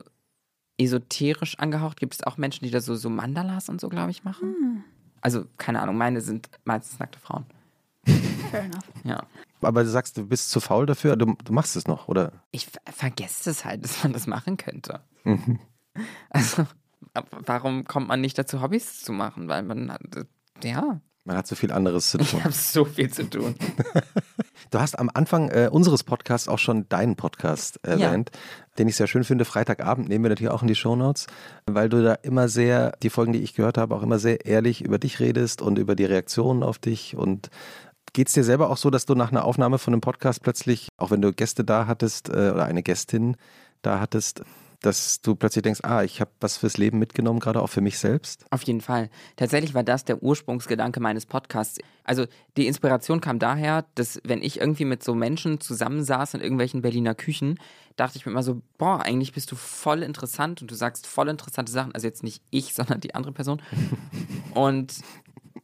[0.78, 2.00] esoterisch angehaucht.
[2.00, 4.84] Gibt es auch Menschen, die da so, so Mandalas und so, glaube ich, machen?
[5.22, 7.46] Also, keine Ahnung, meine sind meistens nackte Frauen.
[8.52, 8.84] Fair enough.
[9.04, 9.24] Ja.
[9.62, 12.32] Aber du sagst, du bist zu faul dafür, du, du machst es noch, oder?
[12.52, 15.02] Ich ver- vergesse es halt, dass man das machen könnte.
[15.26, 15.60] Mhm.
[16.30, 16.66] Also,
[17.32, 19.48] warum kommt man nicht dazu, Hobbys zu machen?
[19.48, 20.02] Weil man hat,
[20.64, 22.28] ja, Man hat so viel anderes zu tun.
[22.32, 23.56] ich habe so viel zu tun.
[24.72, 28.30] Du hast am Anfang äh, unseres Podcasts auch schon deinen Podcast erwähnt,
[28.78, 29.44] den ich sehr schön finde.
[29.44, 31.26] Freitagabend nehmen wir natürlich auch in die Shownotes,
[31.66, 34.84] weil du da immer sehr, die Folgen, die ich gehört habe, auch immer sehr ehrlich
[34.84, 37.16] über dich redest und über die Reaktionen auf dich.
[37.16, 37.50] Und
[38.14, 40.90] geht es dir selber auch so, dass du nach einer Aufnahme von einem Podcast plötzlich,
[40.98, 43.38] auch wenn du Gäste da hattest äh, oder eine Gästin
[43.82, 44.44] da hattest,
[44.82, 48.00] dass du plötzlich denkst, ah, ich habe was fürs Leben mitgenommen, gerade auch für mich
[48.00, 48.46] selbst?
[48.50, 49.10] Auf jeden Fall.
[49.36, 51.80] Tatsächlich war das der Ursprungsgedanke meines Podcasts.
[52.04, 52.26] Also
[52.56, 57.14] die Inspiration kam daher, dass wenn ich irgendwie mit so Menschen zusammensaß in irgendwelchen Berliner
[57.14, 57.60] Küchen,
[57.98, 61.28] dachte ich mir immer so, boah, eigentlich bist du voll interessant und du sagst voll
[61.28, 61.94] interessante Sachen.
[61.94, 63.62] Also jetzt nicht ich, sondern die andere Person.
[64.54, 64.94] Und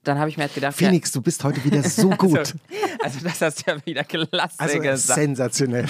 [0.08, 2.38] dann habe ich mir halt gedacht, Phoenix, du bist heute wieder so ja, gut.
[2.38, 2.54] also,
[3.02, 5.20] also das hast du ja wieder klasse Also gesagt.
[5.20, 5.86] sensationell.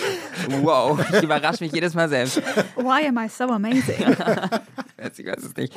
[0.62, 2.38] Wow, ich überrasche mich jedes Mal selbst.
[2.76, 3.96] Why am I so amazing?
[5.18, 5.74] Ich weiß es nicht.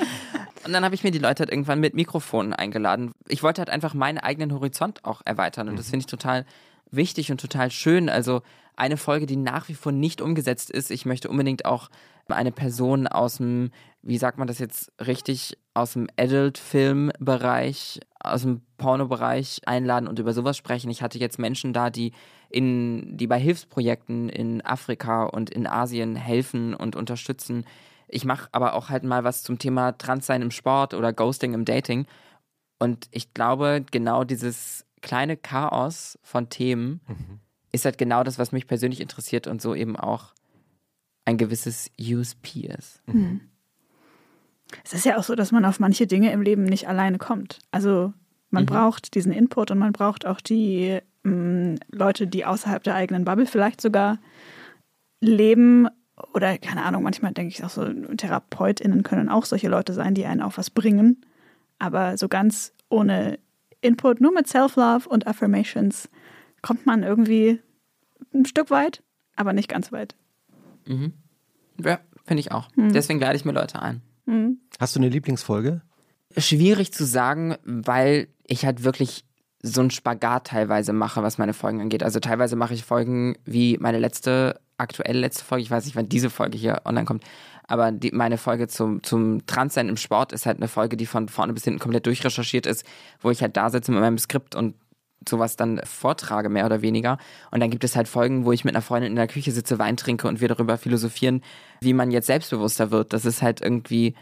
[0.64, 3.12] Und dann habe ich mir die Leute halt irgendwann mit Mikrofonen eingeladen.
[3.26, 5.68] Ich wollte halt einfach meinen eigenen Horizont auch erweitern.
[5.68, 6.46] Und das finde ich total
[6.90, 8.08] wichtig und total schön.
[8.08, 8.42] Also
[8.76, 10.90] eine Folge, die nach wie vor nicht umgesetzt ist.
[10.90, 11.90] Ich möchte unbedingt auch
[12.28, 13.70] eine Person aus dem,
[14.02, 20.32] wie sagt man das jetzt richtig, aus dem Adult-Film-Bereich, aus dem Porno-Bereich einladen und über
[20.32, 20.90] sowas sprechen.
[20.90, 22.12] Ich hatte jetzt Menschen da, die
[22.50, 27.64] in, die bei Hilfsprojekten in Afrika und in Asien helfen und unterstützen.
[28.08, 31.64] Ich mache aber auch halt mal was zum Thema Transsein im Sport oder Ghosting im
[31.64, 32.06] Dating.
[32.78, 37.00] Und ich glaube, genau dieses kleine Chaos von Themen
[37.72, 40.32] ist halt genau das, was mich persönlich interessiert und so eben auch
[41.24, 43.02] ein gewisses USP ist.
[44.84, 47.58] Es ist ja auch so, dass man auf manche Dinge im Leben nicht alleine kommt.
[47.70, 48.12] Also
[48.50, 53.24] man braucht diesen Input und man braucht auch die mh, Leute, die außerhalb der eigenen
[53.24, 54.18] Bubble vielleicht sogar
[55.20, 55.88] leben.
[56.34, 60.24] Oder keine Ahnung, manchmal denke ich auch so, TherapeutInnen können auch solche Leute sein, die
[60.26, 61.24] einen auf was bringen.
[61.78, 63.38] Aber so ganz ohne
[63.80, 66.08] Input, nur mit Self-Love und Affirmations
[66.62, 67.60] kommt man irgendwie
[68.34, 69.02] ein Stück weit,
[69.36, 70.16] aber nicht ganz weit.
[71.82, 72.68] Ja, finde ich auch.
[72.76, 74.02] Deswegen lade ich mir Leute ein.
[74.78, 75.82] Hast du eine Lieblingsfolge?
[76.36, 79.24] Schwierig zu sagen, weil ich halt wirklich
[79.62, 82.02] so einen Spagat teilweise mache, was meine Folgen angeht.
[82.02, 86.08] Also teilweise mache ich Folgen wie meine letzte, aktuell letzte Folge, ich weiß nicht, wann
[86.08, 87.24] diese Folge hier online kommt,
[87.66, 91.28] aber die, meine Folge zum, zum Transsein im Sport ist halt eine Folge, die von
[91.28, 92.84] vorne bis hinten komplett durchrecherchiert ist,
[93.20, 94.74] wo ich halt da sitze mit meinem Skript und
[95.28, 97.18] sowas dann vortrage, mehr oder weniger.
[97.50, 99.78] Und dann gibt es halt Folgen, wo ich mit einer Freundin in der Küche sitze,
[99.78, 101.42] Wein trinke und wir darüber philosophieren,
[101.80, 103.12] wie man jetzt selbstbewusster wird.
[103.12, 104.14] Das ist halt irgendwie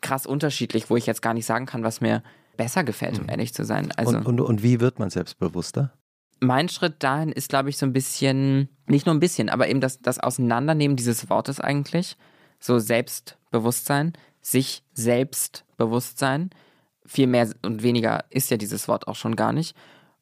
[0.00, 2.22] krass unterschiedlich, wo ich jetzt gar nicht sagen kann, was mir
[2.56, 3.92] besser gefällt, um ehrlich zu sein.
[3.96, 5.92] Also Und, und, und wie wird man selbstbewusster?
[6.40, 9.80] mein Schritt dahin ist, glaube ich, so ein bisschen, nicht nur ein bisschen, aber eben
[9.80, 12.16] das, das Auseinandernehmen dieses Wortes eigentlich.
[12.58, 16.50] So Selbstbewusstsein, sich Selbstbewusstsein.
[17.04, 19.76] Viel mehr und weniger ist ja dieses Wort auch schon gar nicht.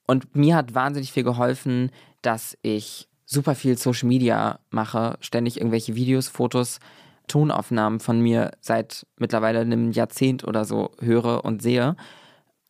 [0.06, 1.90] Und mir hat wahnsinnig viel geholfen,
[2.22, 6.78] dass ich super viel Social Media mache, ständig irgendwelche Videos, Fotos,
[7.26, 11.96] Tonaufnahmen von mir seit mittlerweile einem Jahrzehnt oder so höre und sehe.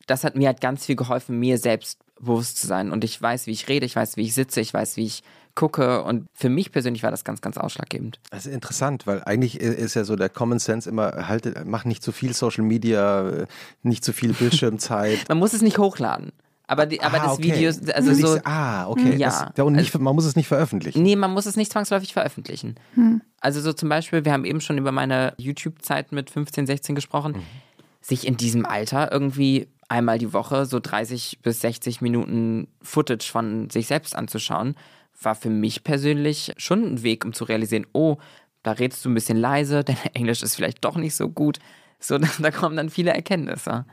[0.07, 2.91] Das hat mir halt ganz viel geholfen, mir selbst bewusst zu sein.
[2.91, 5.23] Und ich weiß, wie ich rede, ich weiß, wie ich sitze, ich weiß, wie ich
[5.55, 6.03] gucke.
[6.03, 8.19] Und für mich persönlich war das ganz, ganz ausschlaggebend.
[8.29, 12.03] Das ist interessant, weil eigentlich ist ja so der Common Sense immer, halt, mach nicht
[12.03, 13.45] zu viel Social Media,
[13.83, 15.27] nicht zu viel Bildschirmzeit.
[15.27, 16.31] Man muss es nicht hochladen.
[16.67, 17.43] Aber, die, aber Ah, das okay.
[17.43, 19.15] Video, also so, ah, okay.
[19.17, 19.27] Ja.
[19.29, 21.03] Das, ja, und nicht, man muss es nicht veröffentlichen.
[21.03, 22.75] Nee, man muss es nicht zwangsläufig veröffentlichen.
[23.39, 27.35] Also so zum Beispiel, wir haben eben schon über meine YouTube-Zeit mit 15, 16 gesprochen,
[28.01, 33.69] sich in diesem Alter irgendwie einmal die Woche so 30 bis 60 Minuten Footage von
[33.69, 34.75] sich selbst anzuschauen,
[35.21, 38.17] war für mich persönlich schon ein Weg, um zu realisieren, oh,
[38.63, 41.59] da redest du ein bisschen leise, dein Englisch ist vielleicht doch nicht so gut.
[41.99, 43.85] So, da, da kommen dann viele Erkenntnisse.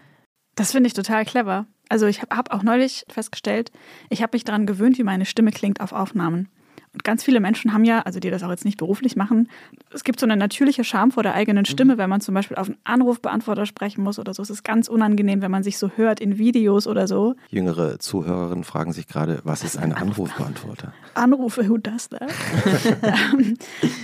[0.55, 1.67] Das finde ich total clever.
[1.89, 3.71] Also ich habe hab auch neulich festgestellt,
[4.09, 6.49] ich habe mich daran gewöhnt, wie meine Stimme klingt auf Aufnahmen.
[6.93, 9.49] Und ganz viele Menschen haben ja, also die das auch jetzt nicht beruflich machen,
[9.93, 12.69] es gibt so eine natürliche Scham vor der eigenen Stimme, wenn man zum Beispiel auf
[12.69, 14.43] einen Anrufbeantworter sprechen muss oder so.
[14.43, 17.35] Es ist ganz unangenehm, wenn man sich so hört in Videos oder so.
[17.49, 20.93] Jüngere Zuhörerinnen fragen sich gerade, was ist ein Anrufbeantworter?
[21.15, 22.31] Anrufe, who does that?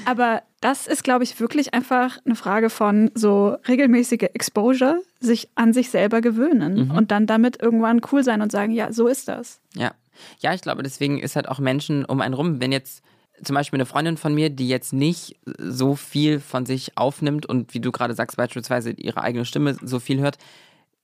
[0.07, 5.73] Aber das ist, glaube ich, wirklich einfach eine Frage von so regelmäßige Exposure, sich an
[5.73, 9.61] sich selber gewöhnen und dann damit irgendwann cool sein und sagen, ja, so ist das.
[9.75, 9.93] Ja.
[10.41, 13.03] Ja, ich glaube, deswegen ist halt auch Menschen um einen rum, wenn jetzt
[13.43, 17.75] zum Beispiel eine Freundin von mir, die jetzt nicht so viel von sich aufnimmt und
[17.75, 20.39] wie du gerade sagst, beispielsweise ihre eigene Stimme so viel hört,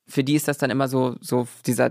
[0.07, 1.91] für die ist das dann immer so, so dieser,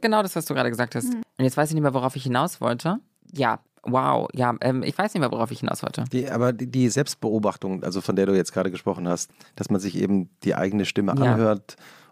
[0.00, 1.12] genau das, was du gerade gesagt hast.
[1.12, 3.00] Und jetzt weiß ich nicht mehr, worauf ich hinaus wollte.
[3.32, 6.04] Ja, wow, ja, ähm, ich weiß nicht mehr, worauf ich hinaus wollte.
[6.12, 9.80] Die, aber die, die Selbstbeobachtung, also von der du jetzt gerade gesprochen hast, dass man
[9.80, 11.60] sich eben die eigene Stimme Ja.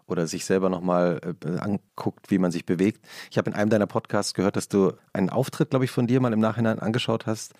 [0.09, 3.05] Oder sich selber nochmal äh, anguckt, wie man sich bewegt.
[3.31, 6.19] Ich habe in einem deiner Podcasts gehört, dass du einen Auftritt, glaube ich, von dir
[6.19, 7.53] mal im Nachhinein angeschaut hast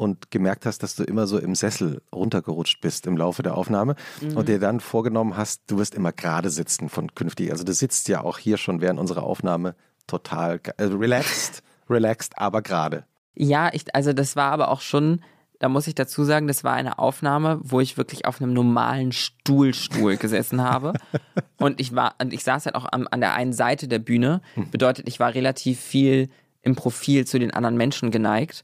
[0.00, 3.96] und gemerkt hast, dass du immer so im Sessel runtergerutscht bist im Laufe der Aufnahme
[4.34, 7.52] und dir dann vorgenommen hast, du wirst immer gerade sitzen von künftig.
[7.52, 9.74] Also du sitzt ja auch hier schon während unserer Aufnahme
[10.06, 13.04] total also relaxed, relaxed, aber gerade.
[13.34, 15.22] Ja, ich, also das war aber auch schon,
[15.60, 19.12] da muss ich dazu sagen, das war eine Aufnahme, wo ich wirklich auf einem normalen
[19.12, 20.94] Stuhlstuhl gesessen habe.
[21.58, 24.40] Und ich war, und ich saß halt auch an, an der einen Seite der Bühne.
[24.70, 26.30] Bedeutet, ich war relativ viel
[26.62, 28.62] im Profil zu den anderen Menschen geneigt.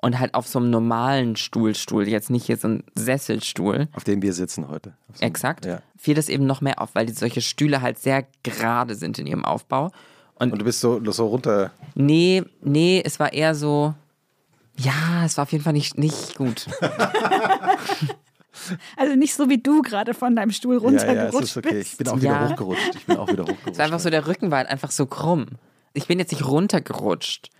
[0.00, 3.88] Und halt auf so einem normalen Stuhlstuhl, jetzt nicht hier so ein Sesselstuhl.
[3.92, 4.94] Auf dem wir sitzen heute.
[5.12, 5.66] So Exakt.
[5.66, 5.82] Ja.
[5.98, 9.26] Fiel das eben noch mehr auf, weil die, solche Stühle halt sehr gerade sind in
[9.26, 9.90] ihrem Aufbau.
[10.36, 11.72] Und Und du bist so, so runter.
[11.94, 13.94] Nee, nee, es war eher so.
[14.78, 16.66] Ja, es war auf jeden Fall nicht, nicht gut.
[18.96, 21.70] Also nicht so wie du gerade von deinem Stuhl Ja, ja, es runtergerutscht ist okay.
[21.74, 21.92] bist.
[21.92, 22.48] Ich bin auch wieder Ja.
[22.50, 22.94] hochgerutscht.
[22.96, 23.68] Ich bin auch wieder hochgerutscht.
[23.70, 25.46] Es war einfach so, der Rücken war halt einfach so krumm.
[25.94, 27.50] Ich bin jetzt nicht runtergerutscht.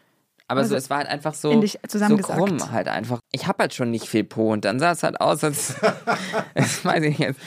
[0.49, 3.21] Aber so, Also es war halt einfach so, so krumm halt einfach.
[3.33, 5.75] Ich habe halt schon nicht viel Po und dann sah es halt aus, als,
[6.55, 7.41] das weiß ich nicht jetzt.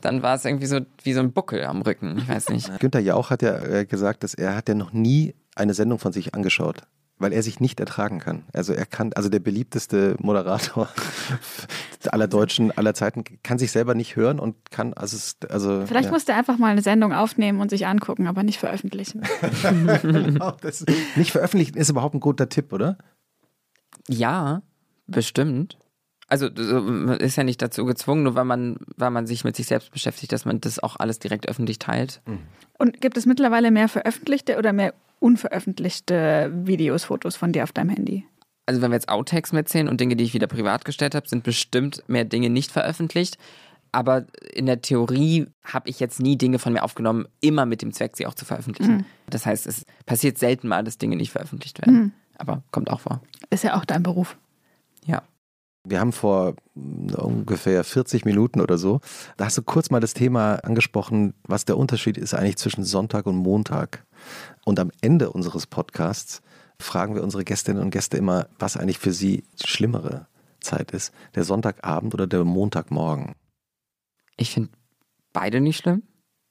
[0.00, 2.18] Dann war es irgendwie so wie so ein Buckel am Rücken.
[2.18, 2.80] Ich weiß nicht.
[2.80, 6.12] Günther Jauch hat ja äh, gesagt, dass er hat ja noch nie eine Sendung von
[6.12, 6.82] sich angeschaut,
[7.20, 8.44] weil er sich nicht ertragen kann.
[8.52, 10.88] Also er kann, also der beliebteste Moderator
[12.10, 16.06] aller Deutschen aller Zeiten kann sich selber nicht hören und kann, also, es, also Vielleicht
[16.06, 16.12] ja.
[16.12, 19.22] muss der einfach mal eine Sendung aufnehmen und sich angucken, aber nicht veröffentlichen.
[20.02, 20.84] Genau, das,
[21.16, 22.96] nicht veröffentlichen ist überhaupt ein guter Tipp, oder?
[24.08, 24.62] Ja,
[25.06, 25.76] bestimmt.
[26.28, 29.56] Also so, man ist ja nicht dazu gezwungen, nur weil man, weil man sich mit
[29.56, 32.22] sich selbst beschäftigt, dass man das auch alles direkt öffentlich teilt.
[32.78, 37.90] Und gibt es mittlerweile mehr veröffentlichte oder mehr unveröffentlichte Videos, Fotos von dir auf deinem
[37.90, 38.26] Handy?
[38.66, 41.44] Also wenn wir jetzt Outtakes mitzählen und Dinge, die ich wieder privat gestellt habe, sind
[41.44, 43.38] bestimmt mehr Dinge nicht veröffentlicht.
[43.92, 47.92] Aber in der Theorie habe ich jetzt nie Dinge von mir aufgenommen, immer mit dem
[47.92, 49.04] Zweck, sie auch zu veröffentlichen.
[49.28, 52.12] Das heißt, es passiert selten mal, dass Dinge nicht veröffentlicht werden.
[52.38, 53.20] Aber kommt auch vor.
[53.50, 54.38] Ist ja auch dein Beruf.
[55.04, 55.22] Ja.
[55.84, 59.00] Wir haben vor mm, ungefähr 40 Minuten oder so,
[59.36, 63.26] da hast du kurz mal das Thema angesprochen, was der Unterschied ist eigentlich zwischen Sonntag
[63.26, 64.04] und Montag.
[64.64, 66.42] Und am Ende unseres Podcasts
[66.78, 70.26] fragen wir unsere Gästinnen und Gäste immer, was eigentlich für sie schlimmere
[70.60, 73.34] Zeit ist, der Sonntagabend oder der Montagmorgen.
[74.36, 74.70] Ich finde
[75.32, 76.02] beide nicht schlimm.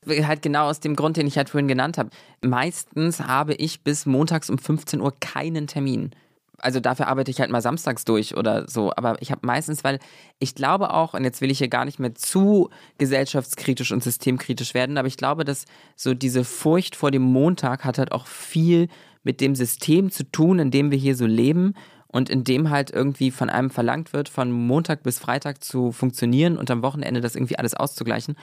[0.08, 2.10] Halt genau aus dem Grund, den ich halt vorhin genannt habe.
[2.42, 6.12] Meistens habe ich bis montags um 15 Uhr keinen Termin.
[6.62, 8.91] Also dafür arbeite ich halt mal samstags durch oder so.
[8.95, 9.99] Aber ich habe meistens, weil
[10.39, 14.74] ich glaube auch, und jetzt will ich hier gar nicht mehr zu gesellschaftskritisch und systemkritisch
[14.74, 18.88] werden, aber ich glaube, dass so diese Furcht vor dem Montag hat halt auch viel
[19.24, 21.74] mit dem System zu tun, in dem wir hier so leben
[22.07, 26.57] und in dem halt irgendwie von einem verlangt wird, von Montag bis Freitag zu funktionieren
[26.57, 28.36] und am Wochenende das irgendwie alles auszugleichen.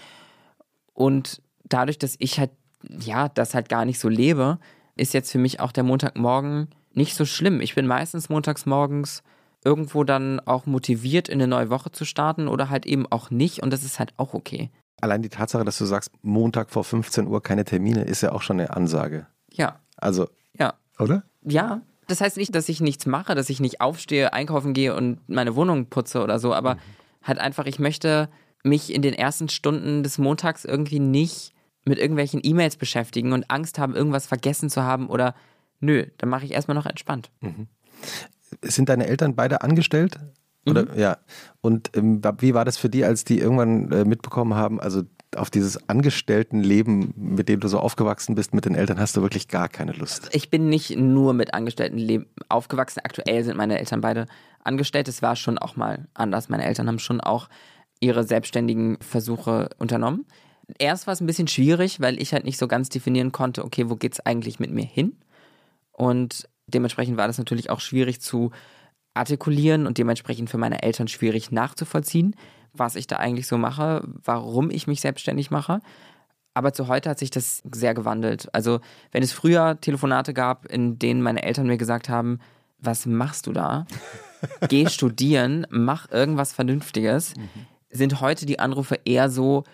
[0.95, 2.51] Und dadurch, dass ich halt,
[2.83, 4.59] ja, das halt gar nicht so lebe,
[4.97, 7.61] ist jetzt für mich auch der Montagmorgen nicht so schlimm.
[7.61, 9.23] Ich bin meistens montags morgens
[9.65, 13.63] irgendwo dann auch motiviert, in eine neue Woche zu starten oder halt eben auch nicht
[13.63, 14.71] und das ist halt auch okay.
[15.01, 18.43] Allein die Tatsache, dass du sagst, Montag vor 15 Uhr keine Termine, ist ja auch
[18.43, 19.27] schon eine Ansage.
[19.53, 20.29] Ja, Also,
[20.59, 20.75] ja.
[20.99, 21.25] oder?
[21.43, 25.29] Ja, das heißt nicht, dass ich nichts mache, dass ich nicht aufstehe, einkaufen gehe und
[25.29, 26.79] meine Wohnung putze oder so, aber
[27.23, 28.29] halt einfach, ich möchte
[28.63, 31.53] mich in den ersten Stunden des Montags irgendwie nicht
[31.85, 35.35] mit irgendwelchen E-Mails beschäftigen und Angst haben, irgendwas vergessen zu haben oder
[35.81, 37.31] nö, dann mache ich erstmal noch entspannt.
[38.63, 40.19] Sind deine Eltern beide angestellt?
[40.69, 41.19] Oder ja.
[41.61, 45.03] Und ähm, wie war das für die, als die irgendwann äh, mitbekommen haben, also
[45.37, 49.49] auf dieses Angestelltenleben, mit dem du so aufgewachsen bist, mit den Eltern hast du wirklich
[49.49, 50.29] gar keine Lust.
[50.33, 53.01] Ich bin nicht nur mit Angestellten leb- aufgewachsen.
[53.05, 54.27] Aktuell sind meine Eltern beide
[54.65, 55.09] angestellt.
[55.09, 56.49] Es war schon auch mal anders.
[56.49, 57.49] Meine Eltern haben schon auch
[58.01, 60.27] ihre selbstständigen Versuche unternommen.
[60.79, 63.89] Erst war es ein bisschen schwierig, weil ich halt nicht so ganz definieren konnte, okay,
[63.89, 65.17] wo geht's eigentlich mit mir hin?
[65.97, 68.51] Und dementsprechend war das natürlich auch schwierig zu
[69.15, 72.37] artikulieren und dementsprechend für meine Eltern schwierig nachzuvollziehen,
[72.75, 75.81] was ich da eigentlich so mache, warum ich mich selbstständig mache.
[76.53, 78.49] Aber zu heute hat sich das sehr gewandelt.
[78.55, 78.81] Also,
[79.13, 82.39] wenn es früher Telefonate gab, in denen meine Eltern mir gesagt haben,
[82.79, 83.87] was machst du da?
[84.69, 87.35] Geh studieren, mach irgendwas Vernünftiges,
[87.91, 89.65] sind heute die Anrufe eher so,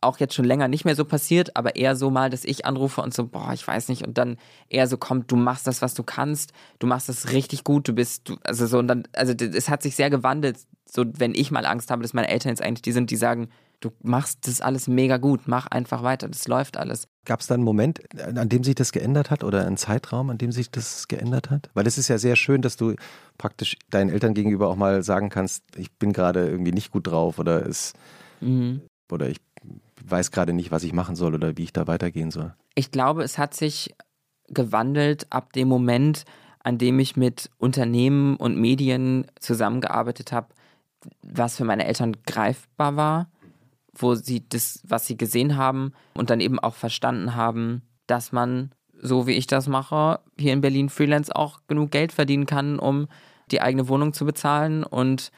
[0.00, 3.02] auch jetzt schon länger nicht mehr so passiert, aber eher so mal, dass ich anrufe
[3.02, 4.36] und so, boah, ich weiß nicht, und dann
[4.68, 7.92] eher so kommt, du machst das, was du kannst, du machst das richtig gut, du
[7.92, 11.50] bist, du, also so, und dann, also es hat sich sehr gewandelt, so, wenn ich
[11.50, 14.60] mal Angst habe, dass meine Eltern jetzt eigentlich die sind, die sagen, Du machst das
[14.60, 17.08] alles mega gut, mach einfach weiter, das läuft alles.
[17.24, 20.36] Gab es da einen Moment, an dem sich das geändert hat oder einen Zeitraum, an
[20.36, 21.70] dem sich das geändert hat?
[21.72, 22.94] Weil es ist ja sehr schön, dass du
[23.38, 27.38] praktisch deinen Eltern gegenüber auch mal sagen kannst, ich bin gerade irgendwie nicht gut drauf
[27.38, 27.94] oder es
[28.42, 28.82] Mhm.
[29.10, 29.38] oder ich
[30.04, 32.54] weiß gerade nicht, was ich machen soll oder wie ich da weitergehen soll.
[32.74, 33.94] Ich glaube, es hat sich
[34.48, 36.24] gewandelt ab dem Moment,
[36.62, 40.48] an dem ich mit Unternehmen und Medien zusammengearbeitet habe,
[41.22, 43.30] was für meine Eltern greifbar war,
[43.94, 48.72] wo sie das, was sie gesehen haben und dann eben auch verstanden haben, dass man,
[49.00, 53.08] so wie ich das mache, hier in Berlin Freelance auch genug Geld verdienen kann, um
[53.50, 55.32] die eigene Wohnung zu bezahlen und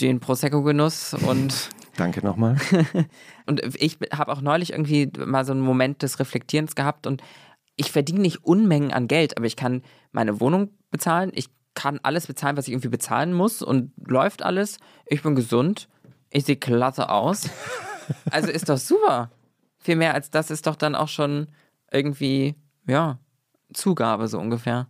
[0.00, 2.56] den Prosecco-Genuss und Danke nochmal.
[3.46, 7.22] und ich habe auch neulich irgendwie mal so einen Moment des Reflektierens gehabt und
[7.74, 9.82] ich verdiene nicht Unmengen an Geld, aber ich kann
[10.12, 14.78] meine Wohnung bezahlen, ich kann alles bezahlen, was ich irgendwie bezahlen muss und läuft alles.
[15.06, 15.88] Ich bin gesund,
[16.30, 17.50] ich sehe klasse aus.
[18.30, 19.30] Also ist doch super.
[19.76, 21.48] Viel mehr als das ist doch dann auch schon
[21.92, 22.54] irgendwie,
[22.86, 23.18] ja,
[23.74, 24.88] Zugabe so ungefähr.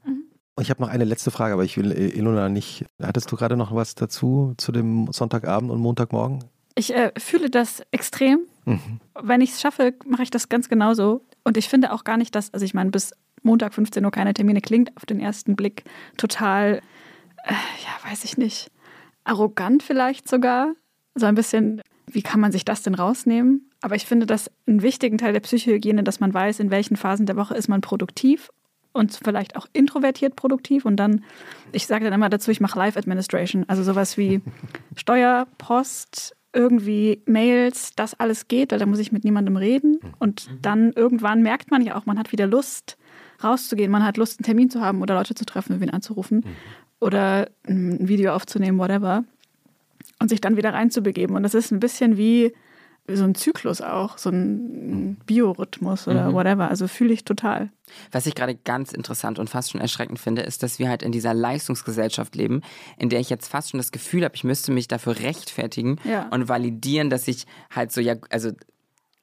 [0.54, 2.84] Und Ich habe noch eine letzte Frage, aber ich will äh, Ilona nicht.
[3.02, 6.44] Hattest du gerade noch was dazu zu dem Sonntagabend und Montagmorgen?
[6.78, 8.42] Ich äh, fühle das extrem.
[8.64, 9.00] Mhm.
[9.20, 11.22] Wenn ich es schaffe, mache ich das ganz genauso.
[11.42, 13.12] Und ich finde auch gar nicht, dass, also ich meine, bis
[13.42, 15.82] Montag 15 Uhr keine Termine klingt auf den ersten Blick
[16.16, 16.80] total,
[17.44, 18.70] äh, ja, weiß ich nicht,
[19.24, 20.74] arrogant vielleicht sogar.
[21.16, 23.68] So ein bisschen, wie kann man sich das denn rausnehmen?
[23.80, 27.26] Aber ich finde das einen wichtigen Teil der Psychohygiene, dass man weiß, in welchen Phasen
[27.26, 28.50] der Woche ist man produktiv
[28.92, 30.84] und vielleicht auch introvertiert produktiv.
[30.84, 31.24] Und dann,
[31.72, 34.42] ich sage dann immer dazu, ich mache Live Administration, also sowas wie
[34.96, 40.00] Steuer, Post, irgendwie Mails, das alles geht, weil da muss ich mit niemandem reden.
[40.18, 42.98] Und dann irgendwann merkt man ja auch, man hat wieder Lust,
[43.42, 43.90] rauszugehen.
[43.90, 46.44] Man hat Lust, einen Termin zu haben oder Leute zu treffen, wen anzurufen
[47.00, 49.24] oder ein Video aufzunehmen, whatever.
[50.20, 51.36] Und sich dann wieder reinzubegeben.
[51.36, 52.52] Und das ist ein bisschen wie
[53.10, 56.68] so ein Zyklus auch, so ein Biorhythmus oder whatever.
[56.68, 57.70] Also fühle ich total.
[58.12, 61.10] Was ich gerade ganz interessant und fast schon erschreckend finde, ist, dass wir halt in
[61.12, 62.60] dieser Leistungsgesellschaft leben,
[62.98, 66.28] in der ich jetzt fast schon das Gefühl habe, ich müsste mich dafür rechtfertigen Ja.
[66.28, 68.50] und validieren, dass ich halt so, ja, also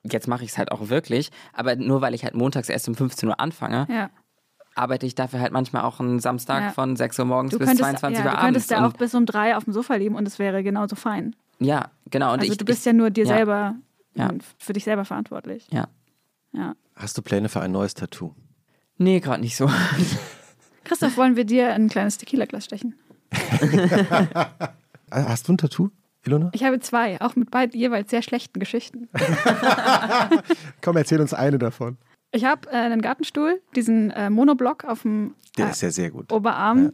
[0.03, 2.95] jetzt mache ich es halt auch wirklich, aber nur weil ich halt montags erst um
[2.95, 4.09] 15 Uhr anfange, Ja.
[4.73, 6.71] arbeite ich dafür halt manchmal auch einen Samstag Ja.
[6.71, 8.45] von 6 Uhr morgens Du bis könntest, 22 ja, Uhr du abends.
[8.45, 11.35] könntest ja auch bis um drei auf dem Sofa leben und es wäre genauso fein.
[11.59, 12.33] Ja, genau.
[12.33, 13.35] Und also ich, du bist ich, ja nur dir ja.
[13.35, 13.75] selber,
[14.13, 14.29] Ja.
[14.57, 15.67] für dich selber verantwortlich.
[15.71, 15.87] Ja.
[16.53, 16.75] Ja.
[16.95, 18.33] Hast du Pläne für ein neues Tattoo?
[18.97, 19.69] Nee, gerade nicht so.
[20.85, 22.95] Christoph, wollen wir dir ein kleines Tequila-Glas stechen?
[25.11, 25.91] Ah, Hast du ein Tattoo,
[26.25, 26.49] Ilona?
[26.53, 29.07] Ich habe zwei, auch mit beiden jeweils sehr schlechten Geschichten.
[30.81, 31.97] Komm, erzähl uns eine davon.
[32.31, 36.09] Ich habe äh, einen Gartenstuhl, diesen äh, Monoblock auf dem Der äh, ist ja sehr
[36.09, 36.33] gut.
[36.33, 36.93] Oberarm.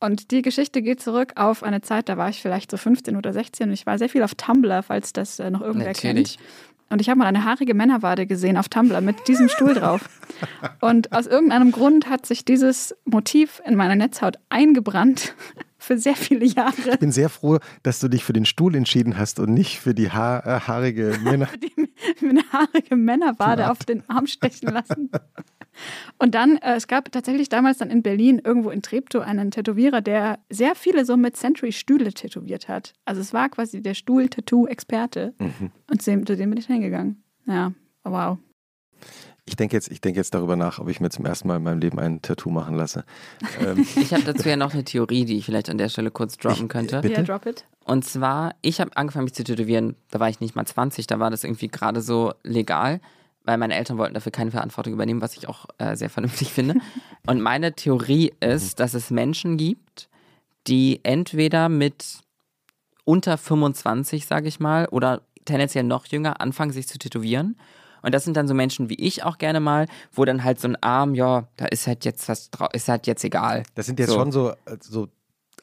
[0.00, 3.32] Und die Geschichte geht zurück auf eine Zeit, da war ich vielleicht so 15 oder
[3.32, 6.36] 16 und ich war sehr viel auf Tumblr, falls das äh, noch irgendwer Natürlich.
[6.36, 6.48] kennt.
[6.90, 10.08] Und ich habe mal eine haarige Männerwade gesehen auf Tumblr mit diesem Stuhl drauf.
[10.80, 15.34] Und aus irgendeinem Grund hat sich dieses Motiv in meiner Netzhaut eingebrannt
[15.78, 16.92] für sehr viele Jahre.
[16.92, 19.94] Ich bin sehr froh, dass du dich für den Stuhl entschieden hast und nicht für
[19.94, 21.48] die ha äh, haarige Männer.
[21.62, 25.10] die mir eine haarige Männerwade auf den Arm stechen lassen.
[26.18, 30.00] Und dann, äh, es gab tatsächlich damals dann in Berlin irgendwo in Treptow einen Tätowierer,
[30.00, 32.94] der sehr viele so mit Century Stühle tätowiert hat.
[33.04, 35.34] Also es war quasi der Stuhl-Tattoo-Experte.
[35.90, 37.22] Und zu dem, zu dem bin ich hingegangen.
[37.46, 37.72] Ja,
[38.04, 38.38] wow.
[39.46, 41.62] Ich denke jetzt, ich denke jetzt darüber nach, ob ich mir zum ersten Mal in
[41.62, 43.04] meinem Leben ein Tattoo machen lasse.
[43.64, 46.36] Ähm, Ich habe dazu ja noch eine Theorie, die ich vielleicht an der Stelle kurz
[46.36, 47.00] droppen Ich- könnte.
[47.00, 47.14] Bitte?
[47.14, 47.64] Ja, drop it.
[47.84, 51.18] Und zwar, ich habe angefangen, mich zu tätowieren, da war ich nicht mal 20, da
[51.18, 53.00] war das irgendwie gerade so legal,
[53.48, 56.74] weil meine Eltern wollten dafür keine Verantwortung übernehmen, was ich auch äh, sehr vernünftig finde.
[57.26, 60.10] Und meine Theorie ist, dass es Menschen gibt,
[60.66, 62.18] die entweder mit
[63.04, 67.56] unter 25, sage ich mal, oder tendenziell noch jünger anfangen, sich zu tätowieren.
[68.02, 70.68] Und das sind dann so Menschen wie ich auch gerne mal, wo dann halt so
[70.68, 73.62] ein Arm, ja, da ist halt jetzt was drauf, ist halt jetzt egal.
[73.76, 74.14] das sind jetzt So.
[74.16, 75.08] schon so, äh, so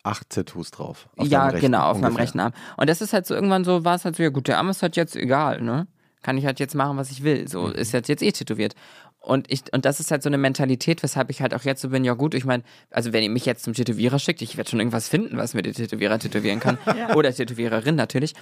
[0.02, 1.08] acht Tattoos drauf.
[1.18, 2.24] auf ja, genau, auf meinem ungefähr.
[2.24, 2.54] rechten Arm.
[2.78, 4.70] Und das ist halt so, irgendwann so, war es halt so, ja gut, der Arm
[4.70, 5.88] ist halt jetzt egal, ne?
[6.26, 7.48] Kann ich halt jetzt machen, was ich will.
[7.48, 8.74] So, ist jetzt jetzt eh tätowiert.
[9.20, 11.90] Und ich, und das ist halt so eine Mentalität, weshalb ich halt auch jetzt so
[11.90, 14.68] bin, ja gut, ich meine, also wenn ihr mich jetzt zum Tätowierer schickt, ich werde
[14.68, 16.80] schon irgendwas finden, was mir der Tätowierer tätowieren kann.
[17.16, 18.34] Oder Tätowiererin natürlich.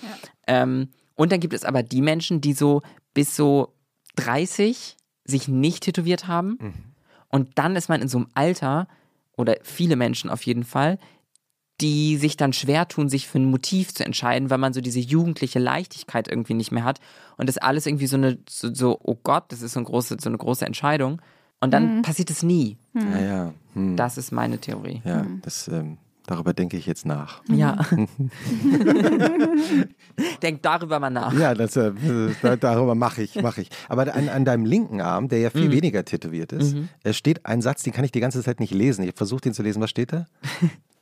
[0.47, 3.73] Ähm, und dann gibt es aber die Menschen, die so bis so
[4.15, 6.57] 30 sich nicht tätowiert haben.
[7.27, 8.87] Und dann ist man in so einem Alter,
[9.35, 10.99] oder viele Menschen auf jeden Fall,
[11.83, 14.99] die sich dann schwer tun, sich für ein Motiv zu entscheiden, weil man so diese
[14.99, 16.99] jugendliche Leichtigkeit irgendwie nicht mehr hat.
[17.37, 20.17] Und das alles irgendwie so eine, so, so oh Gott, das ist so eine große,
[20.19, 21.21] so eine große Entscheidung.
[21.59, 22.77] Und dann passiert es nie.
[22.93, 23.53] Ja, ja.
[23.73, 23.95] Hm.
[23.95, 25.01] Das ist meine Theorie.
[25.05, 27.41] Ja, das ähm, Darüber denke ich jetzt nach.
[27.49, 27.79] Ja.
[30.41, 31.33] Denk darüber mal nach.
[31.33, 31.91] Ja, das, äh,
[32.41, 33.69] da- darüber mache ich, mache ich.
[33.89, 37.61] Aber an, an deinem linken Arm, der ja viel weniger tätowiert ist, äh, steht ein
[37.61, 39.01] Satz, den kann ich die ganze Zeit nicht lesen.
[39.01, 39.81] Ich habe versucht, ihn zu lesen.
[39.81, 40.25] Was steht da?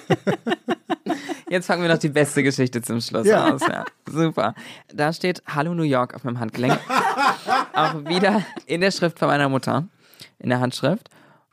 [1.48, 3.52] Jetzt fangen wir noch die beste Geschichte zum Schluss Ja.
[3.54, 3.60] aus.
[3.62, 4.54] Ja, super.
[4.92, 6.78] Da steht Hallo New York auf meinem Handgelenk.
[7.74, 9.86] Auch wieder in der Schrift von meiner Mutter,
[10.38, 11.08] in der Handschrift.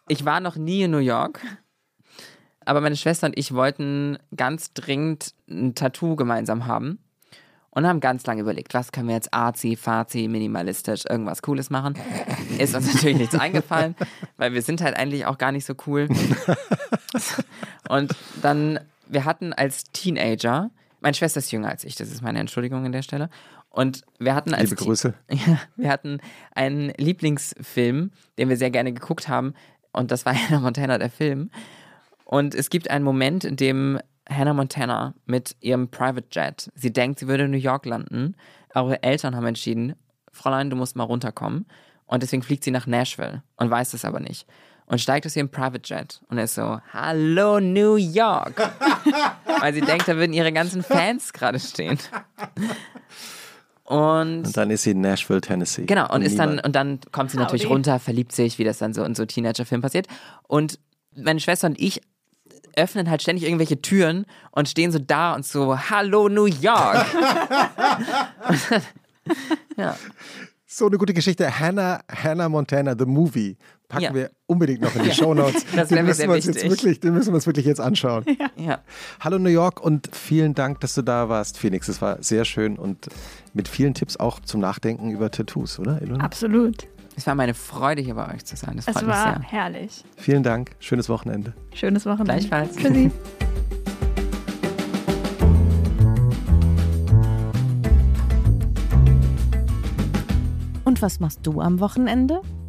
[0.07, 1.39] Ich war noch nie in New York,
[2.65, 6.97] aber meine Schwester und ich wollten ganz dringend ein Tattoo gemeinsam haben
[7.69, 11.93] und haben ganz lange überlegt, was können wir jetzt arzi, fazi, minimalistisch, irgendwas Cooles machen.
[12.57, 13.95] Ist uns natürlich nichts eingefallen,
[14.37, 16.07] weil wir sind halt eigentlich auch gar nicht so cool.
[17.89, 22.39] Und dann, wir hatten als Teenager, meine Schwester ist jünger als ich, das ist meine
[22.39, 23.29] Entschuldigung an der Stelle.
[23.69, 25.13] Und wir hatten als Liebe Grüße.
[25.29, 26.19] ja, wir hatten
[26.53, 29.53] einen Lieblingsfilm, den wir sehr gerne geguckt haben.
[29.91, 31.49] Und das war Hannah Montana, der Film.
[32.23, 33.99] Und es gibt einen Moment, in dem
[34.29, 38.35] Hannah Montana mit ihrem Private Jet, sie denkt, sie würde in New York landen.
[38.75, 39.95] Ihre Eltern haben entschieden,
[40.31, 41.65] Fräulein, du musst mal runterkommen.
[42.05, 44.47] Und deswegen fliegt sie nach Nashville und weiß es aber nicht.
[44.85, 48.55] Und steigt aus ihrem Private Jet und ist so, Hallo New York.
[49.59, 51.97] Weil sie denkt, da würden ihre ganzen Fans gerade stehen.
[53.85, 55.85] Und Und dann ist sie in Nashville, Tennessee.
[55.85, 57.73] Genau, und ist dann, und dann kommt sie natürlich Howdy.
[57.73, 60.07] runter, verliebt sich, wie das dann so in so Teenager-Filmen passiert.
[60.47, 60.79] Und
[61.15, 62.01] meine Schwester und ich
[62.75, 67.05] öffnen halt ständig irgendwelche Türen und stehen so da und so, Hallo New York.
[69.77, 69.95] ja.
[70.65, 71.59] So eine gute Geschichte.
[71.59, 73.57] Hannah, Hannah Montana, the movie.
[73.93, 74.13] Packen Ja.
[74.15, 75.65] wir unbedingt noch in die Shownotes.
[75.75, 78.25] Das den müssen sehr wir uns jetzt wirklich, Den müssen wir uns wirklich jetzt anschauen.
[78.55, 78.79] ja.
[79.19, 81.87] Hallo New York und vielen Dank, dass du da warst, Phoenix.
[81.87, 83.07] Es war sehr schön und
[83.53, 86.01] mit vielen Tipps auch zum Nachdenken über Tattoos, oder?
[86.01, 86.23] Ilona?
[86.23, 86.87] Absolut.
[87.15, 88.77] Es war meine Freude, hier bei euch zu sein.
[88.77, 89.43] Das Es freut mich war sehr.
[89.43, 90.03] herrlich.
[90.17, 90.71] Vielen Dank.
[90.79, 91.53] Schönes Wochenende.
[91.75, 92.47] Schönes Wochenende.
[92.47, 92.75] Gleichfalls.
[92.75, 93.11] Tschüssi.
[100.85, 102.41] Und was machst du am Wochenende?